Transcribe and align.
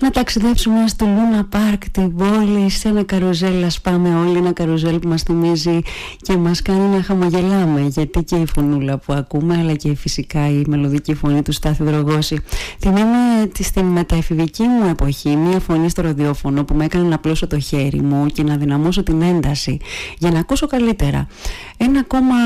να 0.00 0.10
ταξιδέψουμε 0.10 0.86
στο 0.86 1.06
Λούνα 1.06 1.44
Πάρκ 1.44 1.90
την 1.90 2.16
πόλη 2.16 2.70
σε 2.70 2.88
ένα 2.88 3.02
καρουζέλ. 3.02 3.64
Ας 3.64 3.80
πάμε 3.80 4.14
όλοι 4.14 4.36
ένα 4.36 4.52
καρουζέλ 4.52 4.98
που 4.98 5.08
μας 5.08 5.22
θυμίζει 5.22 5.78
και 6.22 6.36
μας 6.36 6.62
κάνει 6.62 6.96
να 6.96 7.02
χαμογελάμε 7.02 7.80
γιατί 7.80 8.24
και 8.24 8.36
η 8.36 8.46
φωνούλα 8.46 8.98
που 8.98 9.12
ακούμε 9.12 9.56
αλλά 9.58 9.74
και 9.74 9.94
φυσικά 9.94 10.48
η 10.48 10.62
μελωδική 10.66 11.14
φωνή 11.14 11.42
του 11.42 11.52
Στάθη 11.52 11.84
Δρογώση 11.84 12.38
θυμάμαι 12.78 13.50
στην 13.60 13.84
μεταεφηβική 13.84 14.62
μου 14.62 14.88
εποχή 14.88 15.36
μια 15.36 15.60
φωνή 15.60 15.88
στο 15.88 16.02
ραδιόφωνο 16.02 16.64
που 16.64 16.74
με 16.74 16.84
έκανε 16.84 17.08
να 17.08 17.18
πλώσω 17.18 17.46
το 17.46 17.58
χέρι 17.58 18.00
μου 18.00 18.26
και 18.26 18.42
να 18.42 18.56
δυναμώσω 18.56 19.02
την 19.02 19.22
ένταση 19.22 19.78
για 20.18 20.30
να 20.30 20.38
ακούσω 20.38 20.66
καλύτερα. 20.66 21.26
Ένα 21.76 21.98
ακόμα 21.98 22.36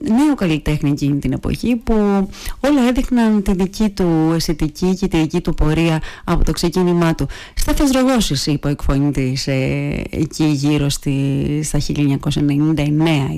νέο 0.00 0.34
καλλιτέχνη 0.36 0.90
εκείνη 0.90 1.18
την 1.18 1.32
εποχή 1.32 1.76
που 1.76 1.94
όλα 2.60 2.88
έδειχναν 2.88 3.42
τη 3.42 3.52
δική 3.54 3.88
του 3.88 4.32
αισθητική 4.34 4.94
και 4.94 5.08
τη 5.08 5.18
δική 5.18 5.40
του 5.40 5.54
πορεία 5.54 6.00
από 6.24 6.44
το 6.44 6.52
ξεκίνημά 6.72 7.14
του. 7.14 7.26
Στάθιος 7.54 7.90
Δρογώσης 7.90 8.46
είπε 8.46 8.66
ο 8.66 8.70
εκφωνητής 8.70 9.46
ε, 9.46 10.02
εκεί 10.10 10.44
γύρω 10.44 10.88
στη, 10.88 11.12
στα 11.62 11.78
1999 11.78 11.88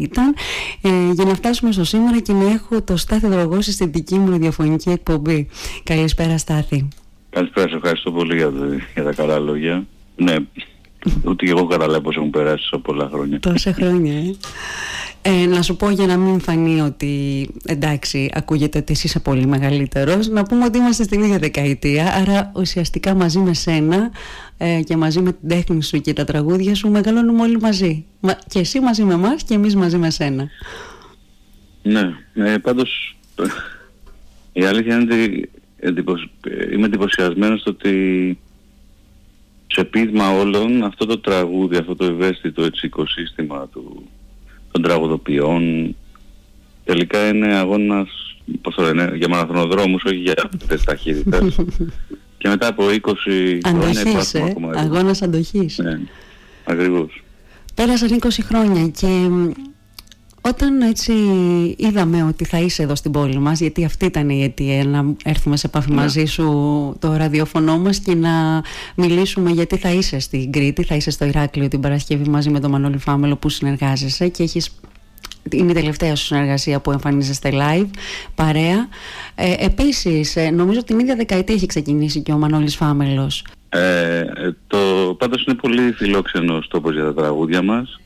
ήταν 0.00 0.34
ε, 0.82 0.88
για 1.12 1.24
να 1.24 1.34
φτάσουμε 1.34 1.72
στο 1.72 1.84
σήμερα 1.84 2.20
και 2.20 2.32
να 2.32 2.50
έχω 2.50 2.82
το 2.82 2.96
Στάθιο 2.96 3.28
Δρογώση 3.28 3.72
στη 3.72 3.86
δική 3.86 4.18
μου 4.18 4.30
ραδιοφωνική 4.30 4.90
εκπομπή. 4.90 5.48
Καλησπέρα 5.84 6.38
Στάθη. 6.38 6.88
Καλησπέρα, 7.30 7.68
σε 7.68 7.76
ευχαριστώ 7.76 8.12
πολύ 8.12 8.36
για, 8.36 8.52
για 8.94 9.04
τα 9.04 9.12
καλά 9.12 9.38
λόγια. 9.38 9.86
Ναι, 10.16 10.36
ούτε 11.24 11.44
και 11.44 11.50
εγώ 11.50 11.66
καταλάβω 11.66 12.00
πως 12.00 12.16
έχουν 12.16 12.30
περάσει 12.30 12.66
σε 12.66 12.78
πολλά 12.78 13.08
χρόνια. 13.12 13.40
Τόσα 13.40 13.72
χρόνια, 13.72 14.12
ε. 14.12 14.34
Ε, 15.26 15.46
να 15.46 15.62
σου 15.62 15.76
πω 15.76 15.90
για 15.90 16.06
να 16.06 16.16
μην 16.16 16.40
φανεί 16.40 16.80
ότι 16.80 17.48
εντάξει 17.64 18.30
ακούγεται 18.34 18.78
ότι 18.78 18.92
εσύ 18.92 19.06
είσαι 19.06 19.20
πολύ 19.20 19.46
μεγαλύτερος 19.46 20.28
να 20.28 20.42
πούμε 20.42 20.64
ότι 20.64 20.78
είμαστε 20.78 21.02
στην 21.02 21.22
ίδια 21.22 21.38
δεκαετία 21.38 22.14
άρα 22.14 22.52
ουσιαστικά 22.54 23.14
μαζί 23.14 23.38
με 23.38 23.54
σένα 23.54 24.10
ε, 24.56 24.80
και 24.84 24.96
μαζί 24.96 25.20
με 25.20 25.32
την 25.32 25.48
τέχνη 25.48 25.82
σου 25.82 26.00
και 26.00 26.12
τα 26.12 26.24
τραγούδια 26.24 26.74
σου 26.74 26.90
μεγαλώνουμε 26.90 27.42
όλοι 27.42 27.58
μαζί 27.60 28.04
και 28.48 28.58
εσύ 28.58 28.80
μαζί 28.80 29.04
με 29.04 29.14
εμάς 29.14 29.42
και 29.42 29.54
εμείς 29.54 29.76
μαζί 29.76 29.96
με 29.96 30.10
σένα 30.10 30.48
Ναι, 31.82 32.14
ε, 32.34 32.58
πάντως 32.58 33.16
η 34.52 34.64
αλήθεια 34.64 34.98
είναι 34.98 35.14
ότι 35.14 35.50
είμαι 36.72 36.86
εντυπωσιασμένος 36.86 37.60
στο 37.60 37.70
ότι 37.70 38.38
σε 39.74 39.84
πείσμα 39.84 40.30
όλων 40.30 40.82
αυτό 40.82 41.06
το 41.06 41.18
τραγούδι, 41.18 41.76
αυτό 41.76 41.96
το 41.96 42.04
ευαίσθητο 42.04 42.62
έτσι, 42.62 42.86
οικοσύστημα 42.86 43.68
του 43.72 44.02
των 44.70 44.82
τραγουδοποιών. 44.82 45.94
Τελικά 46.84 47.28
είναι 47.28 47.54
αγώνας, 47.54 48.08
πώς 48.60 48.74
το 48.74 48.82
λένε, 48.82 49.12
για 49.14 49.28
μαραθωνοδρόμους, 49.28 50.04
όχι 50.04 50.16
για 50.16 50.34
αυτές 50.52 50.84
ταχύτητες. 50.84 51.58
και 52.38 52.48
μετά 52.48 52.66
από 52.66 52.84
20 52.86 53.12
χρόνια 53.66 54.00
υπάρχουν 54.00 54.40
ε, 54.40 54.50
ακόμα. 54.50 54.72
Αγώνας 54.76 55.22
αντοχής. 55.22 55.78
Ναι, 55.78 56.00
ακριβώς. 56.64 57.22
Πέρασαν 57.74 58.18
20 58.20 58.28
χρόνια 58.42 58.88
και 58.88 59.06
όταν 60.46 60.80
έτσι 60.80 61.12
είδαμε 61.76 62.22
ότι 62.22 62.44
θα 62.44 62.58
είσαι 62.58 62.82
εδώ 62.82 62.94
στην 62.94 63.10
πόλη 63.10 63.38
μας, 63.38 63.60
γιατί 63.60 63.84
αυτή 63.84 64.04
ήταν 64.04 64.28
η 64.28 64.42
αιτία 64.42 64.84
να 64.84 65.04
έρθουμε 65.24 65.56
σε 65.56 65.66
επαφή 65.66 65.90
ναι. 65.90 65.96
μαζί 65.96 66.24
σου 66.24 66.44
το 66.98 67.16
ραδιοφωνό 67.16 67.78
μας 67.78 67.98
και 67.98 68.14
να 68.14 68.62
μιλήσουμε 68.94 69.50
γιατί 69.50 69.76
θα 69.76 69.90
είσαι 69.90 70.18
στην 70.18 70.52
Κρήτη, 70.52 70.82
θα 70.82 70.94
είσαι 70.94 71.10
στο 71.10 71.24
Ηράκλειο 71.24 71.68
την 71.68 71.80
Παρασκευή 71.80 72.28
μαζί 72.28 72.50
με 72.50 72.60
τον 72.60 72.70
Μανώλη 72.70 72.98
Φάμελο 72.98 73.36
που 73.36 73.48
συνεργάζεσαι 73.48 74.28
και 74.28 74.42
έχεις 74.42 74.70
είναι 75.50 75.70
η 75.70 75.74
τελευταία 75.74 76.16
σου 76.16 76.24
συνεργασία 76.24 76.80
που 76.80 76.90
εμφανίζεστε 76.90 77.50
live, 77.52 77.90
παρέα. 78.34 78.88
Ε, 79.34 79.54
επίσης, 79.58 80.36
ε, 80.36 80.50
νομίζω 80.50 80.84
την 80.84 80.98
ίδια 80.98 81.16
δεκαετία 81.16 81.54
έχει 81.54 81.66
ξεκινήσει 81.66 82.22
και 82.22 82.32
ο 82.32 82.38
Μανώλης 82.38 82.76
Φάμελος. 82.76 83.44
Ε, 83.68 84.24
το, 84.66 84.78
πάντως 85.18 85.44
είναι 85.44 85.56
πολύ 85.56 85.92
φιλόξενος 85.92 86.68
τόπος 86.68 86.94
για 86.94 87.04
τα 87.04 87.14
τραγούδια 87.14 87.62
μας. 87.62 87.98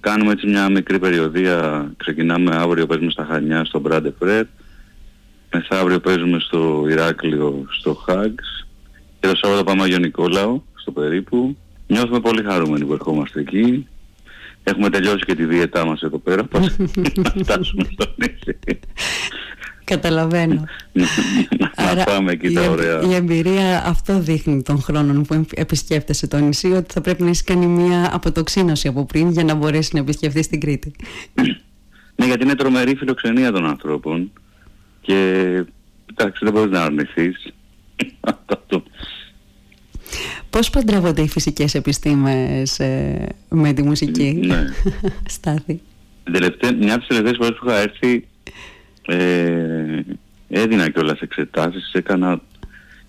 Κάνουμε 0.00 0.32
έτσι 0.32 0.46
μια 0.46 0.68
μικρή 0.68 0.98
περιοδία. 0.98 1.90
Ξεκινάμε 1.96 2.56
αύριο 2.56 2.86
παίζουμε 2.86 3.10
στα 3.10 3.26
Χανιά 3.30 3.64
στο 3.64 3.80
Μπράντε 3.80 4.14
Φρέτ. 4.18 4.46
Μεθαύριο 5.52 6.00
παίζουμε 6.00 6.38
στο 6.38 6.86
Ηράκλειο 6.88 7.66
στο 7.70 7.94
Χάγκς. 7.94 8.66
Και 9.20 9.28
το 9.28 9.36
Σάββατο 9.36 9.64
πάμε 9.64 9.82
Αγιο 9.82 9.98
Νικόλαο 9.98 10.62
στο 10.74 10.92
περίπου. 10.92 11.56
Νιώθουμε 11.86 12.20
πολύ 12.20 12.42
χαρούμενοι 12.42 12.84
που 12.84 12.92
ερχόμαστε 12.92 13.40
εκεί. 13.40 13.86
Έχουμε 14.64 14.90
τελειώσει 14.90 15.24
και 15.24 15.34
τη 15.34 15.44
δίαιτά 15.44 15.86
μας 15.86 16.02
εδώ 16.02 16.18
πέρα. 16.18 16.48
να 17.24 17.32
φτάσουμε 17.42 17.84
στο 17.92 18.14
νησί. 18.16 18.58
Καταλαβαίνω. 19.90 20.64
να 21.96 22.04
πάμε 22.04 22.32
εκεί 22.32 22.52
τα 22.52 22.70
ωραία. 22.70 23.00
Η 23.00 23.14
εμπειρία 23.14 23.82
αυτό 23.86 24.18
δείχνει 24.18 24.62
των 24.62 24.80
χρόνων 24.82 25.22
που 25.24 25.46
επισκέφτεσαι 25.54 26.26
το 26.26 26.38
νησί 26.38 26.72
ότι 26.72 26.92
θα 26.92 27.00
πρέπει 27.00 27.22
να 27.22 27.28
έχεις 27.28 27.44
κάνει 27.44 27.66
μια 27.66 28.10
αποτοξίνωση 28.12 28.88
από 28.88 29.04
πριν 29.04 29.30
για 29.30 29.44
να 29.44 29.54
μπορέσεις 29.54 29.92
να 29.92 30.00
επισκεφτείς 30.00 30.48
την 30.48 30.60
Κρήτη. 30.60 30.92
ναι, 32.16 32.26
γιατί 32.26 32.44
είναι 32.44 32.54
τρομερή 32.54 32.94
φιλοξενία 32.94 33.52
των 33.52 33.66
ανθρώπων 33.66 34.32
και 35.00 35.14
εντάξει 36.06 36.44
δεν 36.44 36.52
μπορείς 36.52 36.70
να 36.70 36.82
αρνηθείς. 36.82 37.46
Πώς 40.50 40.70
παντρεύονται 40.70 41.22
οι 41.22 41.28
φυσικές 41.28 41.74
επιστήμες 41.74 42.78
ε, 42.78 43.26
με 43.48 43.72
τη 43.72 43.82
μουσική, 43.82 44.40
ναι. 44.46 44.64
Στάθη. 45.36 45.80
Μια 46.78 46.94
από 46.94 46.98
τις 46.98 47.06
τελευταίες 47.06 47.36
φορές 47.36 47.58
που 47.58 47.66
είχα 47.66 47.76
έρθει 47.76 48.28
ε, 49.06 50.00
έδινα 50.48 50.90
κιόλας 50.90 51.20
εξετάσεις, 51.20 51.92
έκανα, 51.92 52.40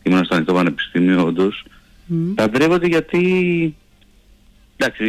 ήμουν 0.03 0.25
στο 0.25 0.35
ανοιχτό 0.35 0.53
πανεπιστήμιο 0.53 1.25
όντως. 1.25 1.66
Mm. 2.09 2.34
Παντρεύονται 2.35 2.88
γιατί, 2.88 3.75
εντάξει, 4.78 5.06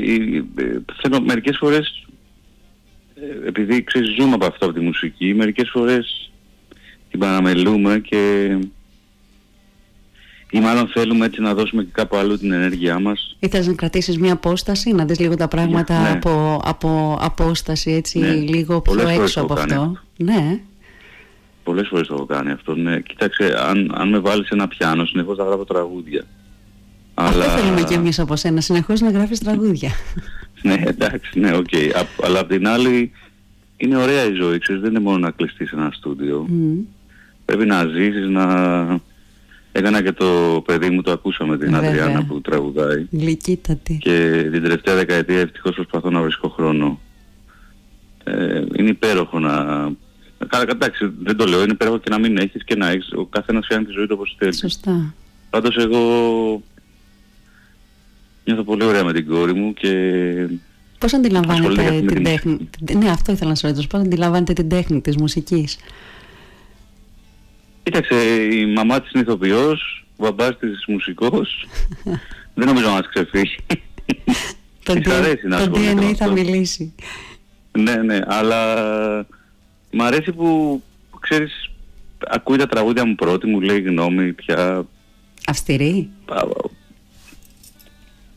ε, 0.57 0.79
θέλω 1.01 1.21
μερικές 1.21 1.57
φορές, 1.59 2.07
ε, 3.15 3.49
επειδή 3.49 3.85
ξέρεις 3.85 4.15
ζούμε 4.19 4.35
από 4.35 4.47
αυτό 4.47 4.65
από 4.65 4.75
τη 4.75 4.81
μουσική, 4.81 5.35
μερικές 5.35 5.71
φορές 5.71 6.31
την 7.11 7.21
παραμελούμε 7.21 7.99
και 7.99 8.51
ή 10.55 10.61
μάλλον 10.61 10.89
θέλουμε 10.89 11.27
έτσι 11.27 11.41
να 11.41 11.55
δώσουμε 11.55 11.83
και 11.83 11.91
κάπου 11.93 12.17
αλλού 12.17 12.39
την 12.39 12.53
ενέργειά 12.53 12.99
μας. 12.99 13.37
Ήθελες 13.39 13.67
να 13.67 13.75
κρατήσεις 13.75 14.19
μια 14.19 14.33
απόσταση, 14.33 14.93
να 14.93 15.05
δεις 15.05 15.19
λίγο 15.19 15.35
τα 15.35 15.49
πράγματα 15.49 16.01
ναι. 16.01 16.09
από, 16.09 16.61
από 16.65 17.19
απόσταση 17.21 17.91
έτσι 17.91 18.19
ναι. 18.19 18.33
λίγο 18.33 18.81
πιο 18.81 19.09
έξω 19.09 19.41
από 19.41 19.53
αυτό. 19.53 19.99
Ναι. 20.17 20.61
Πολλές 21.65 21.89
φορές 21.89 22.07
το 22.07 22.15
έχω 22.15 22.27
κάνει 22.27 22.51
αυτό. 22.51 22.75
Ναι. 22.75 23.01
Κοίταξε, 23.01 23.55
αν, 23.59 23.93
αν 23.95 24.09
με 24.09 24.19
βάλεις 24.19 24.49
ένα 24.49 24.69
πιάνο, 24.69 25.05
συνεχώς 25.05 25.37
θα 25.37 25.45
γράφω 25.45 25.65
τραγούδια. 25.65 26.25
Αυτό 27.15 27.41
Αλλά... 27.41 27.57
θέλουμε 27.57 27.83
κι 27.83 27.95
εμείς 27.95 28.19
από 28.19 28.37
σένα, 28.37 28.61
συνεχώς 28.61 29.01
να 29.01 29.11
γράφεις 29.11 29.39
τραγούδια. 29.39 29.91
ναι, 30.63 30.83
εντάξει, 30.85 31.39
ναι, 31.39 31.57
ok. 31.57 31.67
Okay. 31.73 32.05
Αλλά 32.23 32.39
απ' 32.39 32.49
την 32.49 32.69
άλλη, 32.69 33.13
είναι 33.77 33.97
ωραία 33.97 34.25
η 34.25 34.33
ζωή, 34.33 34.59
ξέρεις, 34.59 34.81
δεν 34.81 34.91
είναι 34.91 35.01
μόνο 35.01 35.19
να 35.19 35.31
κλειστείς 35.31 35.69
σε 35.69 35.75
ένα 35.77 35.91
στούντιο. 35.93 36.47
Μμ. 36.49 36.85
Πρέπει 37.45 37.67
να 37.67 37.87
ζήσεις, 37.87 38.29
να 38.29 39.01
Έκανα 39.73 40.03
και 40.03 40.13
το 40.13 40.63
παιδί 40.67 40.91
μου, 40.91 41.03
το 41.03 41.11
ακούσαμε 41.11 41.59
την 41.59 41.71
Βέβαια. 41.71 41.89
Αδριάννα 41.89 42.25
που 42.25 42.41
τραγουδάει. 42.41 43.07
Γλυκύτατη. 43.11 43.99
Και 44.01 44.49
την 44.53 44.63
τελευταία 44.63 44.95
δεκαετία 44.95 45.41
ευτυχώς 45.41 45.75
προσπαθώ 45.75 46.11
να 46.11 46.21
βρίσκω 46.23 46.49
χρόνο. 46.49 47.01
Ε, 48.25 48.65
είναι 48.77 48.89
υπέροχο 48.89 49.39
να... 49.39 49.85
Καλά, 50.49 50.65
εντάξει, 50.69 51.13
δεν 51.23 51.37
το 51.37 51.47
λέω, 51.47 51.63
είναι 51.63 51.73
υπέροχο 51.73 51.99
και 51.99 52.11
να 52.11 52.19
μην 52.19 52.37
έχεις 52.37 52.65
και 52.65 52.77
να 52.77 52.89
έχεις. 52.89 53.13
Ο 53.13 53.27
καθένας 53.27 53.65
φτιάχνει 53.65 53.87
τη 53.87 53.93
ζωή 53.93 54.07
του 54.07 54.15
όπως 54.19 54.35
θέλει. 54.39 54.55
Σωστά. 54.55 55.15
Πάντως 55.51 55.77
εγώ 55.77 56.63
νιώθω 58.45 58.63
πολύ 58.63 58.85
ωραία 58.85 59.05
με 59.05 59.13
την 59.13 59.27
κόρη 59.27 59.55
μου 59.55 59.75
και... 59.75 59.93
Πώς 60.99 61.15
αντιλαμβάνετε 61.15 62.05
την 62.07 62.25
τέχνη... 62.25 62.71
Ναι, 62.93 63.11
αυτό 63.11 63.33
ήθελα 63.33 63.51
να 63.51 63.57
σου 63.57 63.67
ρωτήσω. 63.67 63.87
Πώς 63.87 64.01
αντιλαμβάνετε 64.01 64.53
την 64.53 64.69
τέχνη 64.69 65.01
της 65.01 65.17
μουσικής; 65.17 65.79
Κοίταξε, 67.83 68.15
η 68.53 68.67
μαμά 68.67 69.01
της 69.01 69.13
είναι 69.13 69.23
ηθοποιός, 69.23 70.07
ο 70.17 70.25
μπαμπάς 70.25 70.59
της 70.59 70.85
μουσικός. 70.87 71.67
Δεν 72.55 72.67
νομίζω 72.67 72.87
να 72.87 72.93
μας 72.93 73.09
ξεφύγει. 73.09 73.57
Το, 74.83 74.95
DNA 75.75 76.13
θα 76.17 76.31
μιλήσει. 76.31 76.95
Ναι, 77.79 77.95
ναι, 77.95 78.19
αλλά 78.27 78.87
μ' 79.93 80.03
αρέσει 80.03 80.33
που, 80.33 80.83
ξέρεις, 81.21 81.71
ακούει 82.27 82.57
τα 82.57 82.67
τραγούδια 82.67 83.07
μου 83.07 83.15
πρώτη, 83.15 83.47
μου 83.47 83.61
λέει 83.61 83.81
γνώμη 83.81 84.33
πια. 84.33 84.87
Αυστηρή. 85.47 86.11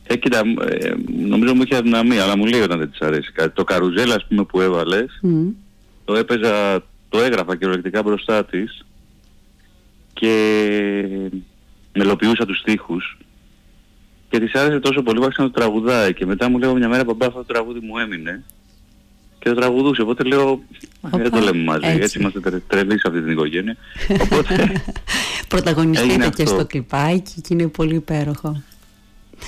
Ε, 0.08 0.16
κοίτα, 0.16 0.38
ε, 0.68 0.94
νομίζω 1.26 1.54
μου 1.54 1.62
είχε 1.62 1.76
αδυναμία, 1.76 2.22
αλλά 2.22 2.36
μου 2.36 2.46
λέει 2.46 2.60
όταν 2.60 2.78
δεν 2.78 2.90
της 2.90 3.00
αρέσει 3.00 3.32
κάτι. 3.32 3.54
Το 3.54 3.64
καρουζέλ, 3.64 4.12
ας 4.12 4.26
πούμε, 4.26 4.44
που 4.44 4.60
έβαλες, 4.60 5.20
το 6.04 6.14
έπαιζα, 6.14 6.84
το 7.08 7.18
έγραφα 7.18 7.56
κυριολεκτικά 7.56 8.02
μπροστά 8.02 8.44
της 8.44 8.86
και 10.12 11.30
μελοποιούσα 11.92 12.46
τους 12.46 12.58
στίχους 12.58 13.18
και 14.28 14.38
της 14.38 14.54
άρεσε 14.54 14.80
τόσο 14.80 15.02
πολύ 15.02 15.18
που 15.18 15.24
άρχισε 15.24 15.42
να 15.42 15.50
το 15.50 15.58
τραγουδάει 15.60 16.14
και 16.14 16.26
μετά 16.26 16.48
μου 16.48 16.58
λέω 16.58 16.74
μια 16.74 16.88
μέρα 16.88 17.04
παπά 17.04 17.26
αυτό 17.26 17.38
το 17.38 17.52
τραγούδι 17.52 17.80
μου 17.80 17.98
έμεινε 17.98 18.44
και 19.46 19.52
το 19.52 19.60
τραγουδούσε 19.60 20.02
οπότε 20.02 20.22
λέω 20.22 20.60
δεν 21.00 21.30
το 21.30 21.38
λέμε 21.38 21.62
μαζί 21.62 21.86
έτσι, 21.86 22.00
έτσι 22.00 22.18
είμαστε 22.18 22.40
τρελοί 22.66 22.98
σε 22.98 23.08
αυτή 23.08 23.22
την 23.22 23.30
οικογένεια 23.30 23.76
οπότε 24.22 24.82
Πρωταγωνιστείτε 25.48 26.28
και 26.28 26.46
στο 26.46 26.66
κλιπάκι 26.66 27.40
και 27.40 27.48
είναι 27.50 27.66
πολύ 27.66 27.94
υπέροχο. 27.94 28.62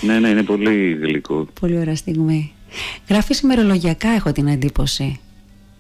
Ναι, 0.01 0.19
ναι, 0.19 0.29
είναι 0.29 0.43
πολύ 0.43 0.99
γλυκό. 1.01 1.47
Πολύ 1.61 1.79
ωραία 1.79 1.97
στιγμή. 1.97 2.53
Γράφεις 3.09 3.41
ημερολογιακά, 3.41 4.09
έχω 4.09 4.33
την 4.33 4.47
εντύπωση. 4.47 5.21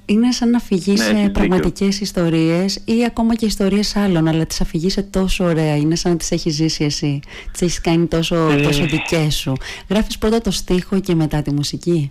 Είναι 0.07 0.33
σαν 0.33 0.51
να 0.51 0.57
αφηγήσει 0.57 1.13
ναι, 1.13 1.31
πραγματικές 1.31 2.01
ιστορίες 2.01 2.81
ή 2.85 3.05
ακόμα 3.07 3.35
και 3.35 3.47
ιστορίες 3.47 3.97
άλλων, 3.97 4.29
αλλά 4.29 4.47
τις 4.47 4.61
αφηγήσει 4.61 5.03
τόσο 5.03 5.45
ωραία. 5.45 5.77
Είναι 5.77 5.97
σαν 5.97 6.13
να 6.13 6.19
τις 6.19 6.31
έχεις 6.31 6.55
ζήσει 6.55 6.85
εσύ. 6.85 7.21
Τις 7.53 7.61
έχεις 7.61 7.81
κάνει 7.81 8.07
τόσο, 8.07 8.51
ε... 8.51 8.61
τόσο 8.61 8.85
δικές 8.87 9.35
σου. 9.35 9.53
Γράφεις 9.89 10.19
πρώτα 10.19 10.41
το 10.41 10.51
στίχο 10.51 11.01
και 11.01 11.15
μετά 11.15 11.43
τη 11.43 11.53
μουσική, 11.53 12.11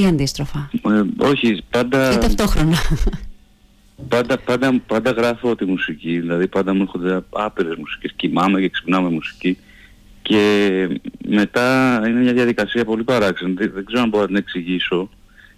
ή 0.00 0.06
αντίστροφα; 0.06 0.70
Ε, 0.88 1.02
όχι, 1.16 1.62
πάντα. 1.70 2.12
Ή 2.12 2.18
ταυτόχρονα. 2.18 2.76
Πάντα, 4.08 4.38
πάντα, 4.38 4.80
πάντα 4.86 5.10
γράφω 5.10 5.56
τη 5.56 5.64
μουσική, 5.64 6.20
δηλαδή 6.20 6.48
πάντα 6.48 6.74
μου 6.74 6.82
έρχονται 6.82 7.24
άπειρες 7.30 7.76
μουσικές, 7.76 8.12
κοιμάμαι 8.16 8.60
και 8.60 8.68
ξυπνάμε 8.68 9.10
μουσική 9.10 9.58
και 10.28 11.00
μετά 11.28 12.00
είναι 12.08 12.20
μια 12.20 12.32
διαδικασία 12.32 12.84
πολύ 12.84 13.04
παράξενη, 13.04 13.52
δεν, 13.52 13.84
ξέρω 13.84 14.02
αν 14.02 14.08
μπορώ 14.08 14.22
να 14.22 14.28
την 14.28 14.36
εξηγήσω. 14.36 15.08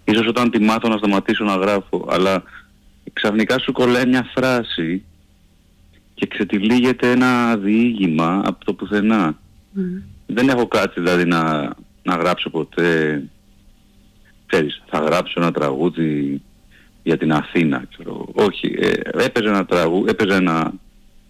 Ίσως 0.03 0.27
όταν 0.27 0.51
τη 0.51 0.59
μάθω 0.59 0.87
να 0.87 0.97
σταματήσω 0.97 1.43
να 1.43 1.55
γράφω, 1.55 2.07
αλλά 2.09 2.43
ξαφνικά 3.13 3.59
σου 3.59 3.71
κολλάει 3.71 4.05
μια 4.05 4.29
φράση 4.35 5.03
και 6.13 6.27
ξετυλίγεται 6.27 7.11
ένα 7.11 7.57
διήγημα 7.57 8.41
από 8.45 8.65
το 8.65 8.73
πουθενά. 8.73 9.37
Δεν 10.25 10.49
έχω 10.49 10.67
κάτι 10.67 10.99
δηλαδή 10.99 11.25
να, 11.25 11.73
να 12.03 12.15
γράψω 12.15 12.49
ποτέ, 12.49 13.23
ξέρεις, 14.51 14.81
θα 14.89 14.99
γράψω 14.99 15.33
ένα 15.41 15.51
τραγούδι 15.51 16.41
για 17.03 17.17
την 17.17 17.33
Αθήνα, 17.33 17.83
ξέρω. 17.93 18.27
Όχι, 18.33 18.75
ε, 18.79 18.91
έπαιζε 19.23 19.47
ένα 19.47 19.65
τραγούδι, 19.65 20.09
έπαιζε 20.09 20.35
ένα, 20.35 20.73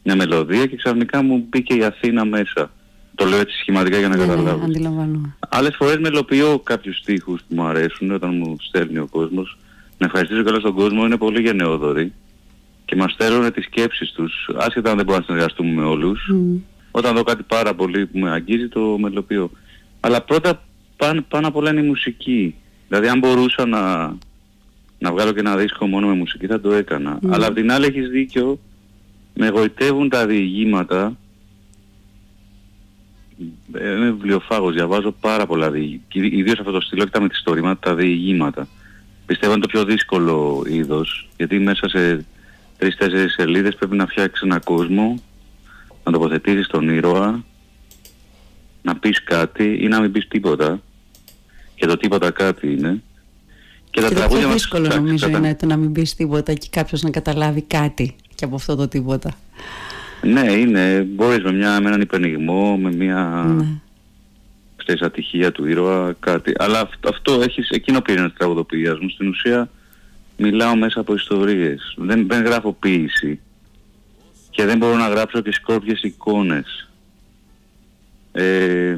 μια 0.03 0.15
μελωδία 0.15 0.65
και 0.65 0.75
ξαφνικά 0.75 1.23
μου 1.23 1.45
μπήκε 1.49 1.73
η 1.73 1.83
Αθήνα 1.83 2.25
μέσα. 2.25 2.71
Το 3.15 3.25
λέω 3.25 3.39
έτσι 3.39 3.57
σχηματικά 3.57 3.97
για 3.97 4.07
να 4.07 4.15
ναι, 4.15 4.25
ναι 4.25 4.29
καταλάβω. 4.29 4.67
Ναι, 4.67 5.19
Άλλες 5.49 5.75
φορές 5.75 5.97
μελοποιώ 5.97 6.59
κάποιους 6.59 6.97
στίχους 6.97 7.41
που 7.41 7.55
μου 7.55 7.63
αρέσουν 7.63 8.11
όταν 8.11 8.35
μου 8.35 8.55
στέλνει 8.59 8.97
ο 8.97 9.07
κόσμος. 9.11 9.57
Να 9.97 10.05
ευχαριστήσω 10.05 10.43
καλά 10.43 10.59
στον 10.59 10.73
κόσμο, 10.73 11.05
είναι 11.05 11.17
πολύ 11.17 11.41
γενναιόδοροι 11.41 12.13
και 12.85 12.95
μας 12.95 13.11
στέλνουν 13.11 13.53
τις 13.53 13.65
σκέψεις 13.65 14.11
τους, 14.11 14.49
άσχετα 14.57 14.89
αν 14.89 14.95
δεν 14.95 15.05
μπορούμε 15.05 15.17
να 15.17 15.23
συνεργαστούμε 15.23 15.81
με 15.81 15.87
όλους. 15.87 16.29
Mm. 16.33 16.59
Όταν 16.91 17.15
δω 17.15 17.23
κάτι 17.23 17.43
πάρα 17.43 17.73
πολύ 17.73 18.05
που 18.05 18.19
με 18.19 18.31
αγγίζει 18.31 18.67
το 18.67 18.97
μελοποιώ. 18.99 19.51
Αλλά 19.99 20.21
πρώτα 20.21 20.63
πάνω, 20.97 21.21
πάνω 21.27 21.47
απ' 21.47 21.55
όλα 21.55 21.69
είναι 21.69 21.81
η 21.81 21.87
μουσική. 21.87 22.55
Δηλαδή 22.91 23.09
αν 23.09 23.19
μπορούσα 23.19 23.65
να, 23.65 24.15
να 24.99 25.11
βγάλω 25.11 25.31
και 25.31 25.39
ένα 25.39 25.57
δίσκο 25.57 25.87
μόνο 25.87 26.07
με 26.07 26.13
μουσική 26.13 26.47
θα 26.47 26.59
το 26.59 26.73
έκανα. 26.73 27.19
Mm. 27.21 27.29
Αλλά 27.31 27.47
απ' 27.47 27.55
την 27.55 27.71
άλλη 27.71 27.85
έχεις 27.85 28.09
δίκιο, 28.09 28.59
με 29.33 29.47
εγωιτεύουν 29.47 30.09
τα 30.09 30.25
διηγήματα 30.25 31.17
είμαι 33.73 34.11
βιβλιοφάγος, 34.11 34.73
διαβάζω 34.73 35.11
πάρα 35.11 35.45
πολλά 35.45 35.71
διηγήματα. 35.71 36.37
Ιδίως 36.37 36.59
αυτό 36.59 36.71
το 36.71 36.81
στυλό 36.81 37.03
και 37.03 37.09
τα 37.09 37.21
μυθιστορήματα, 37.21 37.89
τα 37.89 37.95
διηγήματα. 37.95 38.67
Πιστεύω 39.25 39.51
είναι 39.51 39.61
το 39.61 39.67
πιο 39.67 39.85
δύσκολο 39.85 40.63
είδος, 40.67 41.29
γιατί 41.37 41.59
μέσα 41.59 41.89
σε 41.89 42.25
τρεις-τέσσερις 42.77 43.33
σελίδες 43.33 43.75
πρέπει 43.75 43.95
να 43.95 44.07
φτιάξεις 44.07 44.41
ένα 44.41 44.59
κόσμο, 44.59 45.21
να 46.03 46.11
τοποθετήσεις 46.11 46.67
τον 46.67 46.89
ήρωα, 46.89 47.43
να 48.81 48.95
πεις 48.95 49.23
κάτι 49.23 49.77
ή 49.81 49.87
να 49.87 50.01
μην 50.01 50.11
πεις 50.11 50.27
τίποτα. 50.27 50.81
Και 51.81 51.87
το 51.87 51.97
τίποτα 51.97 52.31
κάτι 52.31 52.71
είναι. 52.71 53.01
Και, 53.89 54.01
και 54.01 54.13
τα 54.13 54.27
το 54.27 54.35
πιο 54.35 54.49
δύσκολο 54.49 54.87
νομίζω 54.87 55.27
είναι 55.27 55.55
το 55.55 55.65
να 55.65 55.77
μην 55.77 55.91
πεις 55.91 56.15
τίποτα 56.15 56.53
και 56.53 56.67
κάποιος 56.71 57.01
να 57.01 57.09
καταλάβει 57.09 57.61
κάτι 57.61 58.15
και 58.35 58.45
από 58.45 58.55
αυτό 58.55 58.75
το 58.75 58.87
τίποτα. 58.87 59.31
Ναι, 60.21 60.51
είναι. 60.51 61.01
Μπορείς 61.01 61.43
με, 61.43 61.51
μια, 61.53 61.81
με 61.81 61.87
έναν 61.87 62.01
υπενιγμό, 62.01 62.77
με 62.77 62.91
μια 62.93 63.45
ναι. 63.57 63.65
ξέρεις, 64.75 65.01
ατυχία 65.01 65.51
του 65.51 65.65
ήρωα, 65.65 66.15
κάτι. 66.19 66.53
Αλλά 66.57 66.79
αυτό, 66.79 67.09
αυτό 67.09 67.41
έχεις, 67.41 67.69
εκείνο 67.69 68.01
πήρε 68.01 68.19
ένας 68.19 68.33
τραγουδοποιίας 68.33 68.99
μου. 68.99 69.09
Στην 69.09 69.27
ουσία 69.27 69.69
μιλάω 70.37 70.75
μέσα 70.75 70.99
από 70.99 71.13
ιστορίες. 71.13 71.95
Δεν, 71.97 72.27
δεν 72.27 72.43
γράφω 72.43 72.73
ποίηση. 72.73 73.39
Και 74.49 74.65
δεν 74.65 74.77
μπορώ 74.77 74.95
να 74.95 75.07
γράψω 75.07 75.41
και 75.41 75.53
σκόρπιες 75.53 76.01
εικόνες. 76.01 76.89
Ε, 78.31 78.97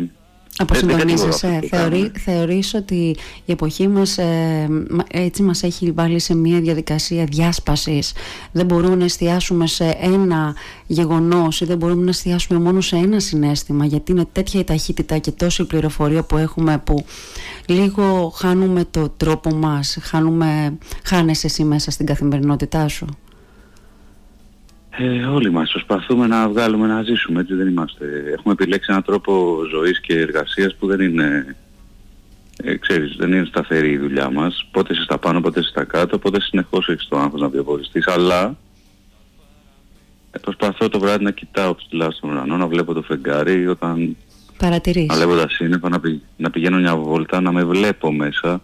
Αποσυντονίζεσαι. 0.57 1.59
Θεωρεί, 1.69 2.11
θεωρείς 2.17 2.73
ότι 2.73 3.15
η 3.45 3.51
εποχή 3.51 3.87
μας 3.87 4.17
ε, 4.17 4.69
έτσι 5.11 5.43
μας 5.43 5.63
έχει 5.63 5.91
βάλει 5.91 6.19
σε 6.19 6.35
μια 6.35 6.59
διαδικασία 6.59 7.25
διάσπασης. 7.25 8.13
Δεν 8.51 8.65
μπορούμε 8.65 8.95
να 8.95 9.03
εστιάσουμε 9.03 9.67
σε 9.67 9.97
ένα 10.01 10.55
γεγονός 10.87 11.61
ή 11.61 11.65
δεν 11.65 11.77
μπορούμε 11.77 12.03
να 12.03 12.09
εστιάσουμε 12.09 12.59
μόνο 12.59 12.81
σε 12.81 12.95
ένα 12.95 13.19
συνέστημα 13.19 13.85
γιατί 13.85 14.11
είναι 14.11 14.25
τέτοια 14.31 14.59
η 14.59 14.63
ταχύτητα 14.63 15.17
και 15.17 15.31
τόση 15.31 15.63
πληροφορία 15.65 16.23
που 16.23 16.37
έχουμε 16.37 16.77
που 16.83 17.05
λίγο 17.65 18.33
χάνουμε 18.35 18.85
το 18.91 19.09
τρόπο 19.17 19.49
μας, 19.55 19.97
χάνουμε, 20.01 20.77
χάνεσαι 21.03 21.47
εσύ 21.47 21.63
μέσα 21.63 21.91
στην 21.91 22.05
καθημερινότητά 22.05 22.87
σου. 22.87 23.05
Ε, 24.97 25.25
όλοι 25.25 25.51
μας 25.51 25.71
προσπαθούμε 25.71 26.27
να 26.27 26.49
βγάλουμε 26.49 26.87
να 26.87 27.03
ζήσουμε, 27.03 27.39
έτσι 27.39 27.53
δεν 27.53 27.67
είμαστε. 27.67 28.05
Έχουμε 28.33 28.53
επιλέξει 28.53 28.87
έναν 28.89 29.03
τρόπο 29.03 29.59
ζωής 29.69 29.99
και 29.99 30.19
εργασίας 30.19 30.75
που 30.75 30.87
δεν 30.87 30.99
είναι, 30.99 31.55
ε, 32.63 32.75
ξέρεις, 32.75 33.15
δεν 33.15 33.31
είναι 33.31 33.45
σταθερή 33.45 33.91
η 33.91 33.97
δουλειά 33.97 34.29
μας. 34.29 34.67
Πότε 34.71 34.93
είσαι 34.93 35.03
στα 35.03 35.17
πάνω, 35.17 35.41
πότε 35.41 35.59
είσαι 35.59 35.69
στα 35.69 35.83
κάτω, 35.83 36.17
πότε 36.17 36.41
συνεχώς 36.41 36.89
έχεις 36.89 37.07
το 37.07 37.17
άγχος 37.17 37.41
να 37.41 37.49
βιοποριστείς, 37.49 38.07
αλλά 38.07 38.57
ε, 40.31 40.39
προσπαθώ 40.39 40.89
το 40.89 40.99
βράδυ 40.99 41.23
να 41.23 41.31
κοιτάω 41.31 41.75
ψηλά 41.75 42.11
στον 42.11 42.29
ουρανό, 42.29 42.57
να 42.57 42.67
βλέπω 42.67 42.93
το 42.93 43.01
φεγγάρι 43.01 43.67
όταν... 43.67 44.17
Παρατηρείς. 44.57 45.05
Να 45.05 45.15
βλέπω 45.15 45.35
τα 45.35 45.49
σύννεφα, 45.49 45.89
να, 45.89 45.99
πη, 45.99 46.21
να 46.37 46.49
πηγαίνω 46.49 46.77
μια 46.77 46.95
βόλτα, 46.95 47.41
να 47.41 47.51
με 47.51 47.63
βλέπω 47.63 48.11
μέσα, 48.11 48.61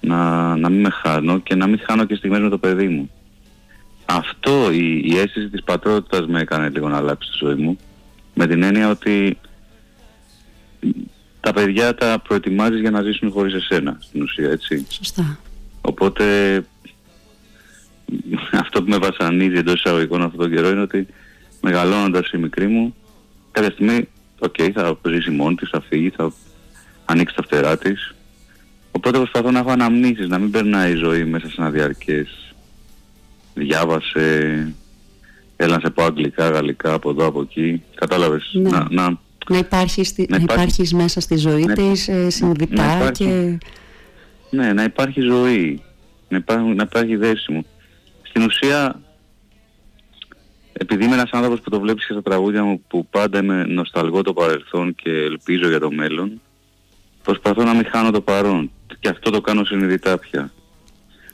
να, 0.00 0.56
να 0.56 0.68
μην 0.68 0.80
με 0.80 0.90
χάνω 0.90 1.38
και 1.38 1.54
να 1.54 1.66
μην 1.66 1.80
χάνω 1.86 2.04
και 2.04 2.14
στιγμές 2.14 2.40
με 2.40 2.48
το 2.48 2.58
παιδί 2.58 2.88
μου 2.88 3.10
αυτό 4.04 4.70
η, 4.72 5.02
η 5.04 5.18
αίσθηση 5.18 5.48
της 5.48 5.62
πατρότητας 5.62 6.26
με 6.26 6.40
έκανε 6.40 6.68
λίγο 6.68 6.88
να 6.88 6.96
αλλάξει 6.96 7.30
τη 7.30 7.36
ζωή 7.46 7.54
μου. 7.54 7.78
Με 8.34 8.46
την 8.46 8.62
έννοια 8.62 8.90
ότι 8.90 9.38
τα 11.40 11.52
παιδιά 11.52 11.94
τα 11.94 12.18
προετοιμάζεις 12.28 12.80
για 12.80 12.90
να 12.90 13.02
ζήσουν 13.02 13.30
χωρίς 13.30 13.54
εσένα 13.54 13.98
στην 14.00 14.22
ουσία 14.22 14.50
έτσι. 14.50 14.86
Σωστά. 14.88 15.38
Οπότε 15.80 16.56
αυτό 18.62 18.82
που 18.82 18.88
με 18.88 18.98
βασανίζει 18.98 19.56
εντός 19.56 19.74
εισαγωγικών 19.74 20.22
αυτόν 20.22 20.40
τον 20.40 20.50
καιρό 20.50 20.68
είναι 20.68 20.80
ότι 20.80 21.06
μεγαλώνοντας 21.60 22.30
η 22.30 22.38
μικρή 22.38 22.66
μου 22.66 22.94
κάποια 23.50 23.70
στιγμή 23.70 24.08
ok 24.38 24.54
okay, 24.58 24.70
θα 24.74 24.98
ζήσει 25.08 25.30
μόνη 25.30 25.54
της, 25.54 25.68
θα 25.70 25.80
φύγει, 25.80 26.10
θα 26.10 26.32
ανοίξει 27.04 27.34
τα 27.34 27.42
φτερά 27.42 27.78
της. 27.78 28.14
Οπότε 28.90 29.18
προσπαθώ 29.18 29.50
να 29.50 29.58
έχω 29.58 29.70
αναμνήσεις, 29.70 30.28
να 30.28 30.38
μην 30.38 30.50
περνάει 30.50 30.92
η 30.92 30.96
ζωή 30.96 31.24
μέσα 31.24 31.48
σε 31.48 31.54
ένα 31.58 31.70
διαρκές 31.70 32.43
διάβασε, 33.54 34.74
έλα 35.56 35.74
να 35.74 35.80
σε 35.80 35.90
πω 35.90 36.02
αγγλικά, 36.02 36.48
γαλλικά, 36.48 36.92
από 36.92 37.10
εδώ, 37.10 37.26
από 37.26 37.40
εκεί. 37.40 37.82
Κατάλαβες. 37.94 38.50
Ναι. 38.52 38.70
Να, 38.70 38.86
να, 38.90 39.18
να, 39.48 39.58
υπάρχεις, 39.58 40.14
να, 40.28 40.36
υπάρχεις 40.36 40.92
μέσα 40.94 41.20
στη 41.20 41.36
ζωή 41.36 41.64
ναι, 41.64 41.74
της, 41.74 42.08
ε, 42.08 42.30
συνειδητά 42.30 42.98
να 42.98 43.10
και... 43.10 43.58
Ναι, 44.50 44.72
να 44.72 44.82
υπάρχει 44.82 45.20
ζωή. 45.20 45.82
Να 46.28 46.36
υπάρχει, 46.36 46.68
να 46.68 46.82
υπάρχει 46.82 47.16
δέσιμο. 47.16 47.64
Στην 48.22 48.42
ουσία, 48.42 49.00
επειδή 50.72 51.04
είμαι 51.04 51.14
ένας 51.14 51.30
άνθρωπος 51.30 51.60
που 51.60 51.70
το 51.70 51.80
βλέπεις 51.80 52.06
και 52.06 52.12
στα 52.12 52.22
τραγούδια 52.22 52.64
μου 52.64 52.82
που 52.88 53.06
πάντα 53.06 53.38
είμαι 53.38 53.64
νοσταλγώ 53.64 54.22
το 54.22 54.32
παρελθόν 54.32 54.94
και 54.94 55.10
ελπίζω 55.10 55.68
για 55.68 55.80
το 55.80 55.90
μέλλον, 55.90 56.40
προσπαθώ 57.22 57.62
να 57.62 57.74
μην 57.74 57.86
χάνω 57.86 58.10
το 58.10 58.20
παρόν. 58.20 58.70
Και 59.00 59.08
αυτό 59.08 59.30
το 59.30 59.40
κάνω 59.40 59.64
συνειδητά 59.64 60.18
πια. 60.18 60.52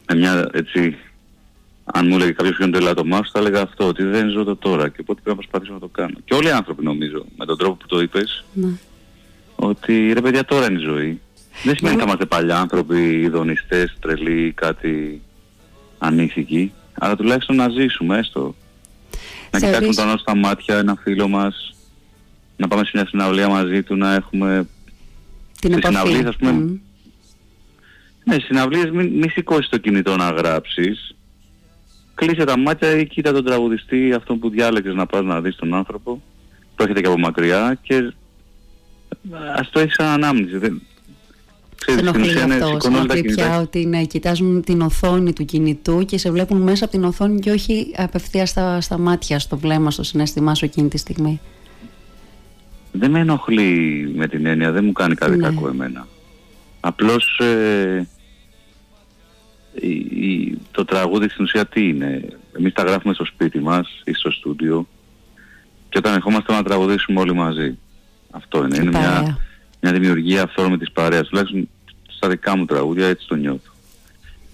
Με 0.08 0.18
μια 0.18 0.48
έτσι 0.52 0.96
αν 1.92 2.06
μου 2.06 2.14
έλεγε 2.14 2.30
κάποιος 2.30 2.56
ποιο 2.56 2.66
είναι 2.66 2.92
το 2.94 3.04
μάσο, 3.04 3.30
θα 3.32 3.38
έλεγα 3.38 3.61
αυτό, 3.61 3.87
ότι 3.87 4.04
δεν 4.04 4.30
ζω 4.30 4.44
το 4.44 4.56
τώρα 4.56 4.88
και 4.88 4.99
οπότε 5.00 5.20
πρέπει 5.23 5.28
να 5.28 5.35
προσπαθήσω 5.35 5.73
να 5.73 5.78
το 5.78 5.88
κάνω. 5.88 6.16
Και 6.25 6.35
όλοι 6.35 6.47
οι 6.47 6.50
άνθρωποι 6.50 6.85
νομίζω, 6.85 7.25
με 7.37 7.44
τον 7.44 7.59
τρόπο 7.59 7.75
που 7.75 7.87
το 7.87 8.00
είπες, 8.00 8.44
ναι. 8.52 8.68
ότι 9.56 10.12
ρε 10.12 10.20
παιδιά 10.20 10.44
τώρα 10.44 10.70
είναι 10.70 10.78
η 10.78 10.82
ζωή. 10.82 11.20
Δεν 11.64 11.76
σημαίνει 11.76 11.94
ότι 11.94 12.04
θα 12.04 12.09
είμαστε 12.09 12.26
παλιά 12.26 12.59
άνθρωποι, 12.59 13.20
ειδονιστές, 13.20 13.97
τρελοί, 14.00 14.52
κάτι 14.52 15.23
ανήθικοι, 15.99 16.73
αλλά 16.94 17.16
τουλάχιστον 17.16 17.56
να 17.56 17.68
ζήσουμε 17.68 18.18
έστω. 18.18 18.54
Να 19.50 19.59
Θεωρείς... 19.59 19.78
κοιτάξουμε 19.78 19.94
τον 19.94 20.09
άλλο 20.09 20.18
στα 20.18 20.37
μάτια 20.37 20.78
ένα 20.78 20.97
φίλο 21.02 21.28
μας, 21.28 21.75
να 22.56 22.68
πάμε 22.68 22.85
σε 22.85 22.90
μια 22.94 23.06
συναυλία 23.06 23.49
μαζί 23.49 23.82
του, 23.82 23.97
να 23.97 24.14
έχουμε... 24.14 24.66
Την 25.61 25.73
επαφή. 25.73 26.25
ας 26.26 26.37
πούμε... 26.37 26.50
Mm. 26.59 26.78
Ναι, 28.25 28.38
συναυλίες 28.38 28.90
μην, 28.90 29.06
μη 29.06 29.28
σηκώσεις 29.28 29.68
το 29.68 29.78
κινητό 29.78 30.16
να 30.16 30.30
γράψεις, 30.30 31.14
κλείσε 32.20 32.44
τα 32.44 32.58
μάτια 32.58 32.96
ή 32.96 33.06
κοίτα 33.06 33.32
τον 33.32 33.44
τραγουδιστή, 33.44 34.12
αυτόν 34.12 34.38
που 34.38 34.50
διάλεξες 34.50 34.94
να 34.94 35.06
πας 35.06 35.24
να 35.24 35.40
δεις 35.40 35.56
τον 35.56 35.74
άνθρωπο, 35.74 36.22
που 36.76 36.82
έρχεται 36.82 37.00
και 37.00 37.06
από 37.06 37.18
μακριά 37.18 37.78
και 37.82 38.12
ας 39.56 39.70
το 39.70 39.80
έχεις 39.80 39.94
σαν 39.94 40.06
ανάμνηση. 40.06 40.58
Δεν... 40.58 40.82
Ξέρεις, 41.76 42.00
ενοχλεί 42.00 42.38
αυτός 42.40 42.82
στην 42.82 43.34
πια 43.34 43.60
ότι 43.60 43.86
ναι, 43.86 44.04
κοιτάζουν 44.04 44.62
την 44.62 44.80
οθόνη 44.80 45.32
του 45.32 45.44
κινητού 45.44 46.04
και 46.04 46.18
σε 46.18 46.30
βλέπουν 46.30 46.60
μέσα 46.60 46.84
από 46.84 46.92
την 46.92 47.04
οθόνη 47.04 47.40
και 47.40 47.50
όχι 47.50 47.94
απευθεία 47.96 48.46
στα, 48.46 48.80
στα 48.80 48.98
μάτια, 48.98 49.38
στο 49.38 49.56
βλέμμα, 49.56 49.90
στο 49.90 50.02
συνέστημά 50.02 50.54
σου 50.54 50.64
εκείνη 50.64 50.88
τη 50.88 50.98
στιγμή. 50.98 51.40
Δεν 52.92 53.10
με 53.10 53.18
ενοχλεί 53.18 54.12
με 54.16 54.28
την 54.28 54.46
έννοια, 54.46 54.70
δεν 54.70 54.84
μου 54.84 54.92
κάνει 54.92 55.14
κάτι 55.14 55.36
ναι. 55.36 55.48
κακό 55.48 55.68
εμένα. 55.68 56.06
Απλώς 56.80 57.38
ε, 57.38 58.08
το 60.70 60.84
τραγούδι 60.84 61.28
στην 61.28 61.44
ουσία 61.44 61.66
τι 61.66 61.88
είναι; 61.88 62.28
Εμείς 62.58 62.72
τα 62.72 62.82
γράφουμε 62.82 63.14
στο 63.14 63.24
σπίτι 63.24 63.58
μας 63.58 64.02
ή 64.04 64.12
στο 64.12 64.30
στούντιο 64.30 64.86
και 65.88 65.98
όταν 65.98 66.14
ερχόμαστε 66.14 66.52
να 66.52 66.62
τραγουδήσουμε 66.62 67.20
όλοι 67.20 67.34
μαζί. 67.34 67.78
Αυτό 68.30 68.64
είναι. 68.64 68.76
είναι 68.76 68.90
μια, 68.90 69.38
μια 69.80 69.92
δημιουργία 69.92 70.42
αυθόρμητης 70.42 70.90
παρέας. 70.90 71.28
Τουλάχιστον 71.28 71.68
στα 72.08 72.28
δικά 72.28 72.56
μου 72.56 72.64
τραγούδια 72.64 73.06
έτσι 73.06 73.26
το 73.26 73.34
νιώθω. 73.34 73.72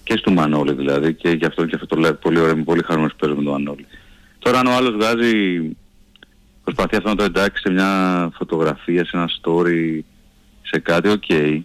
Και 0.03 0.17
στο 0.17 0.31
Μανώλη 0.31 0.73
δηλαδή 0.73 1.13
και 1.13 1.29
γι' 1.29 1.45
αυτό 1.45 1.65
και 1.65 1.75
αυτό 1.75 1.87
το 1.87 1.95
λέω 1.95 2.13
πολύ 2.13 2.39
ωραίο, 2.39 2.53
είμαι 2.53 2.63
πολύ 2.63 2.83
χαρούμενος 2.83 3.11
που 3.11 3.19
παίζω 3.19 3.35
με 3.35 3.43
τον 3.43 3.51
Μανώλη. 3.51 3.85
Τώρα 4.39 4.59
αν 4.59 4.67
ο 4.67 4.71
άλλος 4.71 4.93
βγάζει, 4.93 5.61
προσπαθεί 6.63 6.95
αυτό 6.95 7.09
να 7.09 7.15
το 7.15 7.23
εντάξει 7.23 7.61
σε 7.61 7.69
μια 7.71 8.31
φωτογραφία, 8.33 9.05
σε 9.05 9.11
ένα 9.13 9.29
story, 9.41 9.99
σε 10.61 10.79
κάτι, 10.79 11.09
ok. 11.09 11.23
Okay. 11.27 11.61